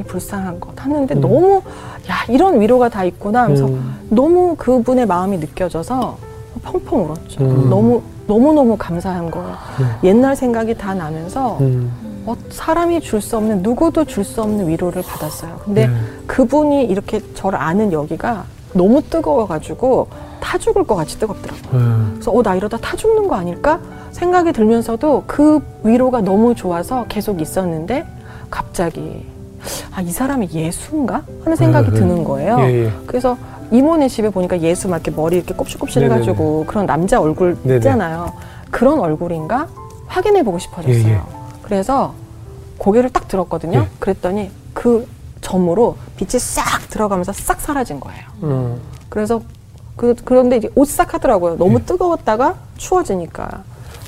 [0.03, 1.63] 불쌍한 것 하는데 너무
[2.11, 3.99] 야 이런 위로가 다 있구나 하면서 음.
[4.11, 6.17] 너무 그분의 마음이 느껴져서
[6.63, 7.45] 펑펑 울었죠.
[7.45, 7.71] 음.
[7.71, 9.55] 너무 너무 너무 감사한 거예요.
[10.03, 11.93] 옛날 생각이 다 나면서 음.
[12.27, 15.61] 어, 사람이 줄 수 없는 누구도 줄 수 없는 위로를 받았어요.
[15.65, 15.95] 근데 네.
[16.27, 20.09] 그분이 이렇게 저를 아는 여기가 너무 뜨거워가지고
[20.41, 21.81] 타 죽을 것 같이 뜨겁더라고요.
[21.81, 22.13] 예.
[22.15, 23.79] 그래서 어, 나 이러다 타 죽는 거 아닐까
[24.13, 28.07] 생각이 들면서도 그 위로가 너무 좋아서 계속 있었는데
[28.51, 29.27] 갑자기
[29.95, 32.01] 아 이 사람이 예수인가 하는 생각이 네, 네.
[32.01, 32.59] 드는 거예요.
[32.61, 32.93] 예, 예.
[33.07, 33.37] 그래서
[33.71, 36.15] 이모네 집에 보니까 예수 막 이렇게 머리 이렇게 네네네.
[36.15, 37.57] 해가지고 그런 남자 얼굴.
[37.67, 38.33] 있잖아요.
[38.71, 39.69] 그런 얼굴인가
[40.07, 41.07] 확인해 보고 싶어졌어요.
[41.09, 41.21] 예, 예.
[41.63, 42.15] 그래서
[42.79, 43.79] 고개를 딱 들었거든요.
[43.81, 43.89] 예.
[43.99, 45.07] 그랬더니 그
[45.41, 48.23] 점으로 빛이 싹 들어가면서 싹 사라진 거예요.
[48.43, 48.81] 음.
[49.09, 49.41] 그래서
[49.97, 51.57] 그 그런데 이제 오싹 하더라고요.
[51.57, 51.85] 너무 예.
[51.85, 53.63] 뜨거웠다가 추워지니까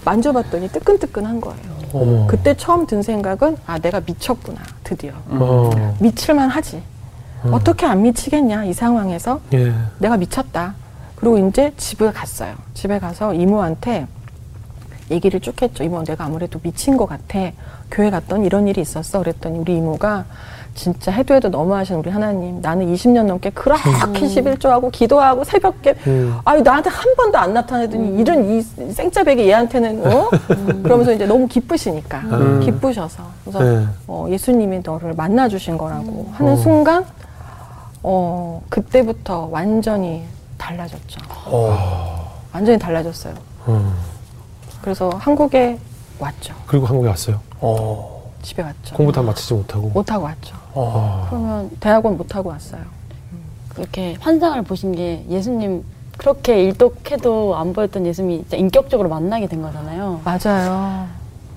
[0.04, 1.76] 만져봤더니 뜨끈뜨끈한 거예요.
[2.02, 2.26] 어머.
[2.26, 5.96] 그때 처음 든 생각은 아 내가 미쳤구나 드디어 어.
[6.00, 6.82] 미칠만 하지.
[7.44, 9.72] 어 떻게 안 미치겠냐 이 상황에서 예.
[9.98, 10.74] 내가 미쳤다.
[11.16, 12.54] 그리고 이제 집에 갔어요.
[12.74, 14.06] 집에 가서 이모한테
[15.10, 15.84] 얘기를 쭉 했죠.
[15.84, 17.52] 이모 내가 아무래도 미친 것 같아.
[17.90, 19.20] 교회 갔더니 이런 일이 있었어.
[19.20, 20.24] 그랬더니 우리 이모가
[20.76, 22.60] 진짜 해도 해도 너무하신 우리 하나님.
[22.60, 26.38] 나는 20년 넘게 그렇게 11조하고 기도하고 새벽에 음.
[26.44, 30.30] 아유 나한테 한 번도 안 나타내더니 이런 이 생짜배기 얘한테는 어?
[30.82, 32.60] 그러면서 이제 너무 기쁘시니까 음.
[32.60, 33.86] 기쁘셔서 그래서 네.
[34.06, 36.56] 어, 예수님이 너를 만나 주신 거라고 하는 어.
[36.56, 37.04] 순간
[38.02, 40.24] 어 그때부터 완전히
[40.58, 41.20] 달라졌죠.
[41.46, 42.30] 어.
[42.52, 43.34] 완전히 달라졌어요.
[43.66, 43.92] 어.
[44.82, 45.78] 그래서 한국에
[46.18, 46.54] 왔죠.
[46.66, 47.40] 그리고 한국에 왔어요.
[47.60, 48.15] 어.
[48.46, 48.94] 집에 왔죠.
[48.94, 49.88] 공부 다 마치지 못하고.
[49.88, 50.54] 못 하고 왔죠.
[50.72, 51.26] 어.
[51.28, 52.80] 그러면 대학원 못 하고 왔어요.
[53.70, 55.84] 그렇게 환상을 보신 게 예수님
[56.16, 60.20] 그렇게 일독해도 안 보였던 예수님이 진짜 인격적으로 만나게 된 거잖아요.
[60.24, 61.08] 맞아요.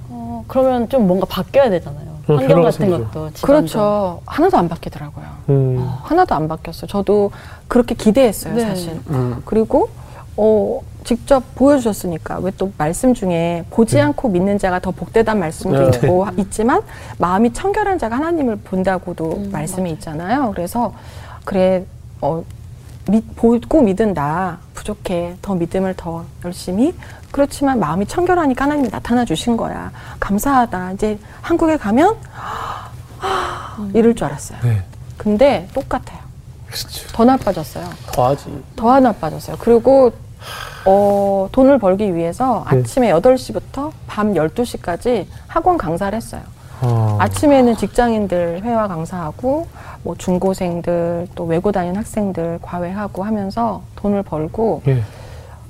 [0.10, 2.10] 어, 그러면 좀 뭔가 바뀌어야 되잖아요.
[2.28, 3.04] 어, 환경 같은 생기죠.
[3.06, 3.30] 것도.
[3.34, 3.42] 집안도.
[3.48, 4.22] 그렇죠.
[4.26, 5.26] 하나도 안 바뀌더라고요.
[5.50, 5.78] 음.
[6.02, 6.88] 하나도 안 바뀌었어요.
[6.88, 7.32] 저도
[7.68, 8.62] 그렇게 기대했어요, 네.
[8.66, 9.00] 사실.
[9.12, 9.42] 음.
[9.46, 9.90] 그리고
[10.36, 14.02] 어 직접 보여주셨으니까 왜 또 말씀 중에 보지 네.
[14.02, 15.98] 않고 믿는 자가 더 복되단 말씀도 네.
[15.98, 16.82] 있고 하- 있지만
[17.18, 20.52] 마음이 청결한 자가 하나님을 본다고도 음, 말씀이 있잖아요.
[20.54, 20.94] 그래서
[21.46, 21.86] 그래
[22.22, 22.44] 어,
[23.10, 26.94] 믿, 보고 믿은 나 부족해 더 믿음을 더 열심히
[27.32, 32.16] 그렇지만 마음이 청결하니까 하나님이 나타나 주신 거야 감사하다 이제 한국에 가면
[33.94, 34.60] 이럴 줄 알았어요.
[34.64, 34.84] 네.
[35.18, 36.20] 근데 똑같아요.
[36.68, 37.08] 그렇죠.
[37.14, 37.90] 더 나빠졌어요.
[38.12, 38.64] 더하지.
[38.76, 39.56] 더 하나 빠졌어요.
[39.60, 40.12] 그리고
[40.86, 42.80] 어, 돈을 벌기 위해서 네.
[42.80, 46.42] 아침에 8시부터 밤 12시까지 학원 강사를 했어요.
[46.82, 49.68] 아, 아침에는 직장인들 회화 강사하고
[50.04, 55.04] 뭐 중고생들 또 외고 다니는 학생들 과외하고 하면서 돈을 벌고 예.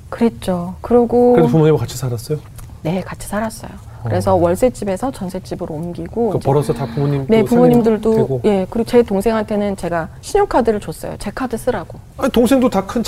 [0.08, 0.74] 그랬죠.
[0.80, 2.38] 그리고 그래도 부모님과 같이 살았어요?
[2.82, 3.70] 네, 같이 살았어요.
[4.04, 8.40] 그래서 월세집에서 전세집으로 옮기고 그 벌어서 다 부모님 네, 부모님들도 되고.
[8.44, 11.14] 예, 그리고 제 동생한테는 제가 신용카드를 줬어요.
[11.18, 11.98] 제 카드 쓰라고.
[12.18, 13.02] 아니, 동생도 다 큰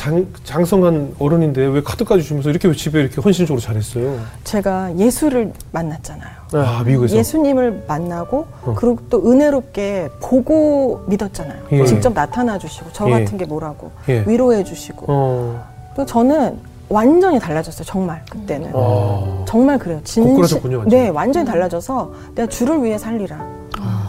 [0.45, 4.19] 장성한 어른인데 왜 카드까지 주면서 이렇게 집에 이렇게 헌신적으로 잘했어요?
[4.45, 6.31] 제가 예수를 만났잖아요.
[6.55, 8.75] 아 미국에서 예수님을 만나고 어.
[8.77, 11.63] 그리고 또 은혜롭게 보고 믿었잖아요.
[11.73, 11.85] 예.
[11.87, 13.13] 직접 나타나 주시고 저 예.
[13.25, 14.23] 같은 게 뭐라고 예.
[14.27, 15.65] 위로해 주시고 어,
[15.97, 16.59] 또 저는
[16.93, 17.85] 완전히 달라졌어요.
[17.87, 19.45] 정말 그때는 어.
[19.49, 20.01] 정말 그래요.
[20.05, 20.85] 완전히.
[20.87, 23.39] 네, 완전히 달라져서 내가 주를 위해 살리라.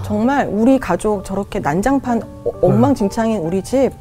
[0.03, 3.91] 정말 우리 가족 저렇게 난장판 어- 엉망진창인 우리 집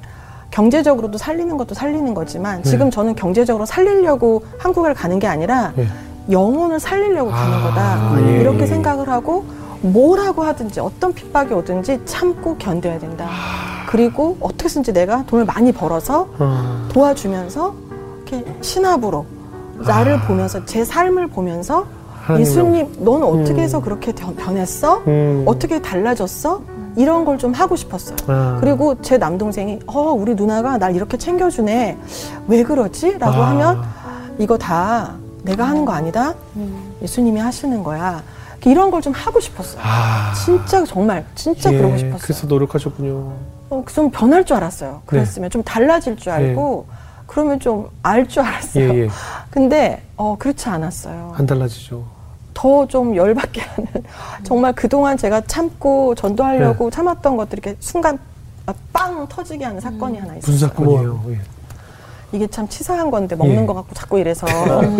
[0.51, 2.69] 경제적으로도 살리는 것도 살리는 거지만 네.
[2.71, 5.87] 지금 저는 경제적으로 살리려고 한국을 가는 게 아니라 예.
[6.31, 8.21] 영혼을 살리려고 가는 아, 거다.
[8.33, 8.41] 예.
[8.41, 9.45] 이렇게 생각을 하고
[9.81, 13.29] 뭐라고 하든지 어떤 핍박이 오든지 참고 견뎌야 된다.
[13.89, 16.89] 그리고 어떻게든지 내가 돈을 많이 벌어서 어.
[16.93, 17.75] 도와주면서
[18.33, 19.27] 이렇게 신압으로
[19.79, 20.27] 나를 아.
[20.27, 21.87] 보면서 제 삶을 보면서
[22.39, 23.59] 예수님, 넌 어떻게 음.
[23.59, 25.03] 해서 그렇게 변- 변했어?
[25.07, 25.43] 음.
[25.47, 26.63] 어떻게 달라졌어?
[26.97, 28.17] 이런 걸 좀 하고 싶었어요.
[28.29, 28.59] 아.
[28.61, 31.99] 그리고 제 남동생이 어 우리 누나가 날 이렇게 챙겨주네
[32.49, 33.19] 왜 그러지?
[33.19, 33.51] 라고 아.
[33.51, 33.83] 하면
[34.39, 36.93] 이거 다 내가 하는 거 아니다 음.
[37.03, 38.23] 예수님이 하시는 거야
[38.65, 40.33] 이런 걸 좀 하고 싶었어요 아.
[40.35, 43.33] 진짜 정말 진짜 예, 그러고 싶었어요 그래서 노력하셨군요.
[43.71, 46.87] 어, 좀 변할 줄 알았어요 그랬으면 좀 달라질 줄 알고
[47.33, 49.09] 그러면 좀 알줄 예, 알았어요 예.
[49.51, 52.05] 근데 어 그렇지 않았어요 안 달라지죠.
[52.53, 53.89] 더 좀 열받게 하는
[54.45, 58.19] 정말 그동안 제가 참고 전도하려고 참았던 것들이 이렇게 순간
[58.67, 60.53] 아, 빵 터지게 하는 사건이 하나 있어요.
[60.53, 61.25] 무슨 사건이에요?
[61.31, 61.39] 예.
[62.33, 63.67] 이게 참 치사한 건데 먹는 예.
[63.67, 64.47] 거 갖고 자꾸 이래서.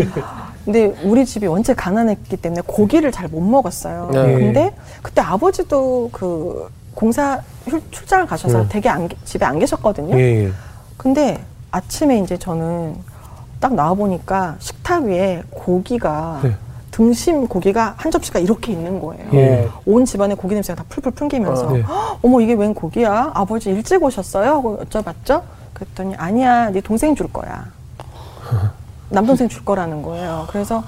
[0.65, 4.11] 근데 우리 집이 원체 가난했기 때문에 고기를 잘 못 먹었어요.
[4.13, 4.33] 네.
[4.39, 8.69] 근데 그때 아버지도 그 공사 출- 출장을 가셔서 네.
[8.71, 10.17] 되게 안, 계- 집에 안 계셨거든요.
[10.19, 10.53] 예, 예.
[10.97, 11.39] 근데
[11.77, 12.97] 아침에 이제 저는
[13.59, 16.55] 딱 나와 보니까 식탁 위에 고기가 네.
[16.91, 19.27] 등심 고기가 한 접시가 이렇게 있는 거예요.
[19.33, 19.69] 예.
[19.87, 21.73] 온 집안에 고기 냄새가 다 풀풀 풍기면서 어.
[21.73, 21.81] 네.
[21.81, 23.31] "헉, 어머 이게 웬 고기야?
[23.35, 24.51] 아버지 일찍 오셨어요?
[24.51, 25.43] 하고 여쭤봤죠.
[25.73, 27.65] 그랬더니 아니야 네 동생 줄 거야.
[29.09, 30.47] 남동생 줄 거라는 거예요.
[30.51, 30.85] 그래서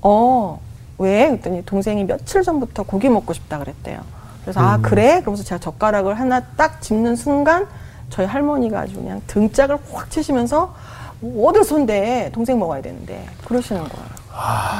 [0.00, 0.60] 어
[0.98, 1.26] 왜?
[1.30, 3.98] 그랬더니 동생이 며칠 전부터 고기 먹고 싶다 그랬대요.
[4.42, 4.82] 그래서 아 음.
[4.82, 5.20] 그래?
[5.20, 7.66] 그러면서 제가 젓가락을 하나 딱 짚는 순간
[8.10, 10.74] 저희 할머니가 아주 그냥 등짝을 확 치시면서
[11.42, 14.06] 어딜 손대 동생 먹어야 되는데 그러시는 거예요.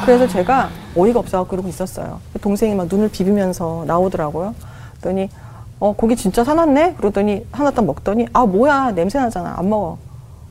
[0.05, 2.21] 그래서 제가 어이가 없어서 그러고 있었어요.
[2.41, 4.55] 동생이 막 눈을 비비면서 나오더라고요.
[4.93, 5.31] 그랬더니
[5.81, 6.95] 어 고기 진짜 사놨네?
[6.95, 9.99] 그러더니 하나 딱 먹더니 아 뭐야 냄새 나잖아 안 먹어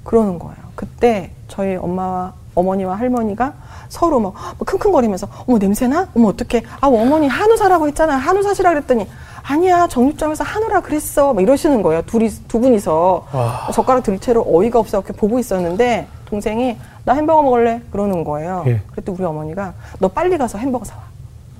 [0.04, 0.56] 그러는 거예요.
[0.76, 3.54] 그때 저희 엄마와 어머니와 할머니가
[3.90, 6.08] 서로 막, 막 킁킁거리면서 어머 냄새나?
[6.16, 9.08] 어머 어떡해 아 어머니 한우 사라고 했잖아 한우 사시라 그랬더니
[9.44, 12.02] 아니야 정육점에서 한우라 그랬어 막 이러시는 거예요.
[12.04, 13.70] 둘이 두 분이서 와.
[13.74, 18.64] 젓가락 들 채로 어이가 없어 이렇게 보고 있었는데 동생이 나 햄버거 먹을래 그러는 거예요.
[18.68, 18.82] 예.
[18.92, 21.02] 그랬더니 우리 어머니가 너 빨리 가서 햄버거 사와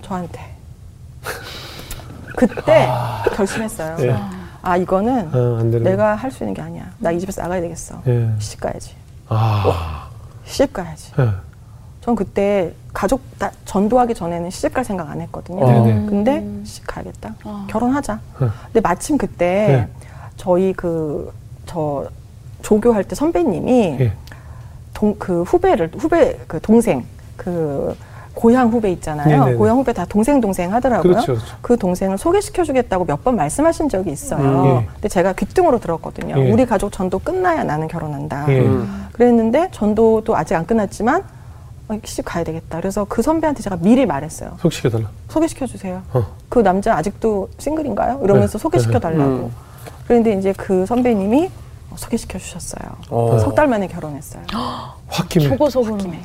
[0.02, 0.40] 저한테.
[2.36, 2.90] 그때
[3.36, 3.98] 결심했어요.
[4.00, 4.16] 예.
[4.62, 5.64] 아 이거는 아.
[5.84, 6.86] 내가 할 수 있는 게 아니야.
[6.98, 8.02] 나 이 집에서 나가야 되겠어.
[8.08, 8.30] 예.
[8.40, 8.96] 시집 가야지.
[9.28, 10.08] 아.
[10.46, 11.12] 시집 가야지.
[12.04, 12.06] 예.
[12.06, 15.64] 전 그때 가족 다 전도하기 전에는 시집 갈 생각 안 했거든요.
[15.66, 15.86] 어.
[15.86, 16.06] 네네.
[16.10, 17.36] 근데 시집 가야겠다.
[17.46, 17.66] 어.
[17.70, 18.20] 결혼하자.
[18.42, 18.48] 예.
[18.66, 19.88] 근데 마침 그때 네.
[20.38, 21.32] 저희 그
[21.66, 22.06] 저
[22.62, 24.14] 조교할 때 선배님이 예.
[24.94, 27.06] 동, 그 후배를 후배 그 동생
[27.38, 27.96] 그
[28.34, 29.40] 고향 후배 있잖아요.
[29.40, 29.58] 네네네.
[29.58, 31.14] 고향 후배 다 동생 동생 하더라고요.
[31.14, 31.56] 그렇죠, 그렇죠.
[31.62, 34.42] 그 동생을 소개시켜 주겠다고 몇 번 말씀하신 적이 있어요.
[34.42, 34.88] 음, 예.
[34.94, 36.36] 근데 제가 귀등으로 들었거든요.
[36.38, 36.52] 예.
[36.52, 38.46] 우리 가족 전도 끝나야 나는 결혼한다.
[38.50, 38.60] 예.
[38.60, 39.08] 음.
[39.14, 41.26] 그랬는데 전도도 아직 안 끝났지만 어,
[42.04, 42.80] 시집 가야 되겠다.
[42.80, 44.58] 그래서 그 선배한테 제가 미리 말했어요.
[44.60, 45.10] 소개시켜달라.
[45.30, 46.02] 소개시켜 주세요.
[46.14, 46.26] 어.
[46.50, 48.22] 그 남자 아직도 싱글인가요?
[48.24, 48.62] 이러면서 네.
[48.62, 49.24] 소개시켜 달라고.
[49.24, 49.52] 음.
[50.08, 51.50] 그런데 이제 그 선배님이
[51.96, 52.92] 소개시켜 주셨어요.
[53.10, 53.38] 어.
[53.40, 54.44] 석달 만에 결혼했어요.
[55.12, 55.50] 홧김에.
[55.50, 55.98] 초고속으로.
[55.98, 56.20] 김에.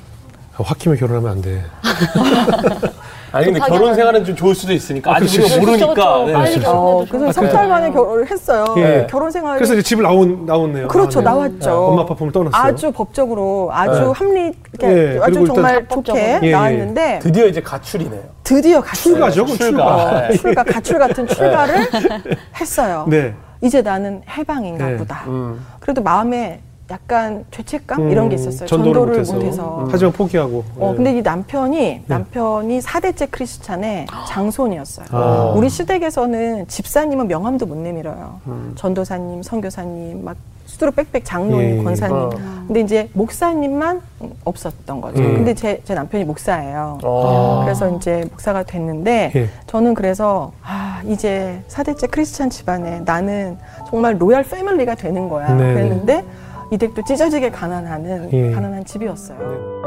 [0.59, 1.65] 홧김에 결혼하면 안 돼.
[3.33, 5.61] 아니 근데 결혼 생활은 좀 좋을 수도 있으니까 아직 우리가.
[5.61, 6.25] 모르니까.
[6.27, 6.33] 네.
[6.33, 7.69] 빨리 어, 그래서 3달 같아요.
[7.69, 8.65] 만에 결혼을 했어요.
[8.79, 9.07] 예.
[9.11, 10.89] 결혼 생활 그래서 이제 집을 나온 나왔네요.
[10.89, 11.59] 그렇죠 나왔네요.
[11.59, 11.85] 나왔죠.
[11.87, 12.63] 엄마 아빠 품을 떠났어요.
[12.63, 14.13] 아주 법적으로 아주 네.
[14.15, 16.03] 합리 예, 게 아주 정말 합법적으로.
[16.05, 16.51] 좋게 예, 예.
[16.53, 18.23] 나왔는데 드디어 이제 가출이네요.
[18.45, 19.57] 드디어 가출 출가죠, 출가.
[19.57, 20.29] 출가.
[20.29, 20.37] 네.
[20.37, 21.77] 출가 가출 같은 출가를
[22.61, 23.05] 했어요.
[23.09, 23.35] 네.
[23.61, 24.97] 이제 나는 해방인가 네.
[24.97, 25.25] 보다.
[25.27, 25.65] 음.
[25.81, 26.61] 그래도 마음에
[26.91, 28.67] 약간 죄책감 음, 이런 게 있었어요.
[28.67, 29.35] 전도를 전도를, 못해서.
[29.35, 29.79] 못해서.
[29.83, 29.89] 음.
[29.91, 30.65] 하지만 포기하고.
[30.79, 30.97] 어, 예.
[30.97, 35.07] 근데 이 남편이 남편이 사대째 크리스찬의 장손이었어요.
[35.11, 35.53] 아.
[35.55, 38.41] 우리 시댁에서는 집사님은 명함도 못 내밀어요.
[38.47, 38.73] 음.
[38.77, 41.83] 전도사님, 선교사님, 막 수두룩 빽빽 장로님, 예.
[41.83, 42.17] 권사님.
[42.17, 42.31] 어.
[42.67, 44.01] 근데 이제 목사님만
[44.45, 45.23] 없었던 거죠.
[45.23, 45.35] 음.
[45.37, 46.99] 근데 제, 제 남편이 목사예요.
[47.03, 47.63] 어.
[47.65, 49.49] 그래서 이제 목사가 됐는데 예.
[49.67, 53.59] 저는 그래서 아 이제 사대째 크리스찬 집안에 나는
[53.91, 55.53] 정말 로얄 패밀리가 되는 거야.
[55.55, 55.75] 네.
[55.75, 56.25] 그랬는데
[56.71, 58.51] 이 댁도 찢어지게 가난하는 예.
[58.53, 59.79] 가난한 집이었어요.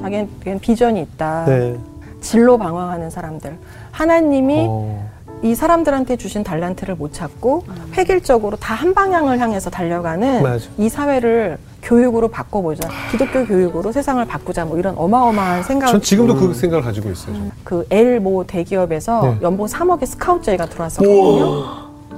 [0.00, 0.28] 자기는
[0.60, 1.44] 비전이 있다.
[1.46, 1.76] 네.
[2.20, 3.56] 진로 방황하는 사람들.
[3.90, 5.10] 하나님이 어.
[5.42, 7.64] 이 사람들한테 주신 달란트를 못 찾고
[7.96, 10.66] 획일적으로 다 한 방향을 향해서 달려가는 맞아.
[10.78, 12.88] 이 사회를 교육으로 바꿔보자.
[13.10, 14.64] 기독교 교육으로 세상을 바꾸자.
[14.64, 15.88] 뭐 이런 어마어마한 생각.
[15.88, 17.34] 전 지금도 그 생각을 가지고 있어요.
[17.34, 17.50] 저는.
[17.62, 19.38] 그 L 모 대기업에서 네.
[19.42, 21.64] 연봉 3억의 스카우트 제의가 들어왔었거든요.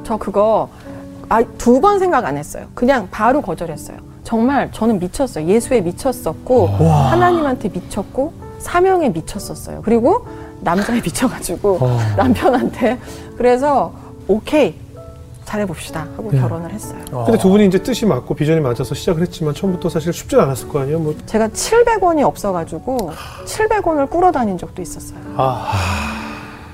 [0.05, 0.69] 저 그거
[1.29, 2.67] 아, 두 번 생각 안 했어요.
[2.75, 3.99] 그냥 바로 거절했어요.
[4.23, 5.47] 정말 저는 미쳤어요.
[5.47, 9.83] 예수에 미쳤었고 하나님한테 미쳤고 사명에 미쳤었어요.
[9.85, 10.25] 그리고
[10.61, 11.99] 남자에 미쳐가지고 어.
[12.17, 12.99] 남편한테
[13.37, 13.93] 그래서
[14.29, 14.75] 오케이
[15.47, 16.38] 잘해봅시다 하고 네.
[16.40, 16.99] 결혼을 했어요.
[17.24, 20.80] 근데 두 분이 이제 뜻이 맞고 비전이 맞아서 시작을 했지만 처음부터 사실 쉽지 않았을 거
[20.80, 20.99] 아니에요.
[20.99, 23.12] 뭐 제가 700원이 없어가지고
[23.47, 25.18] 700원을 꾸러 다닌 적도 있었어요.
[25.36, 25.72] 아.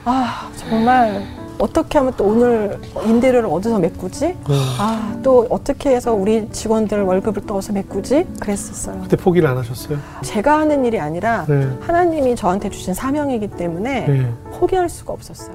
[0.04, 1.22] 아 정말
[1.58, 4.36] 어떻게 하면 또 오늘 임대료를 어디서 메꾸지?
[4.48, 8.26] 아 또 어떻게 해서 우리 직원들 월급을 또 어디서 메꾸지?
[8.40, 9.00] 그랬었어요.
[9.02, 9.98] 그때 포기를 안 하셨어요.
[10.22, 11.68] 제가 하는 일이 아니라 네.
[11.80, 14.32] 하나님이 저한테 주신 사명이기 때문에 네.
[14.58, 15.54] 포기할 수가 없었어요.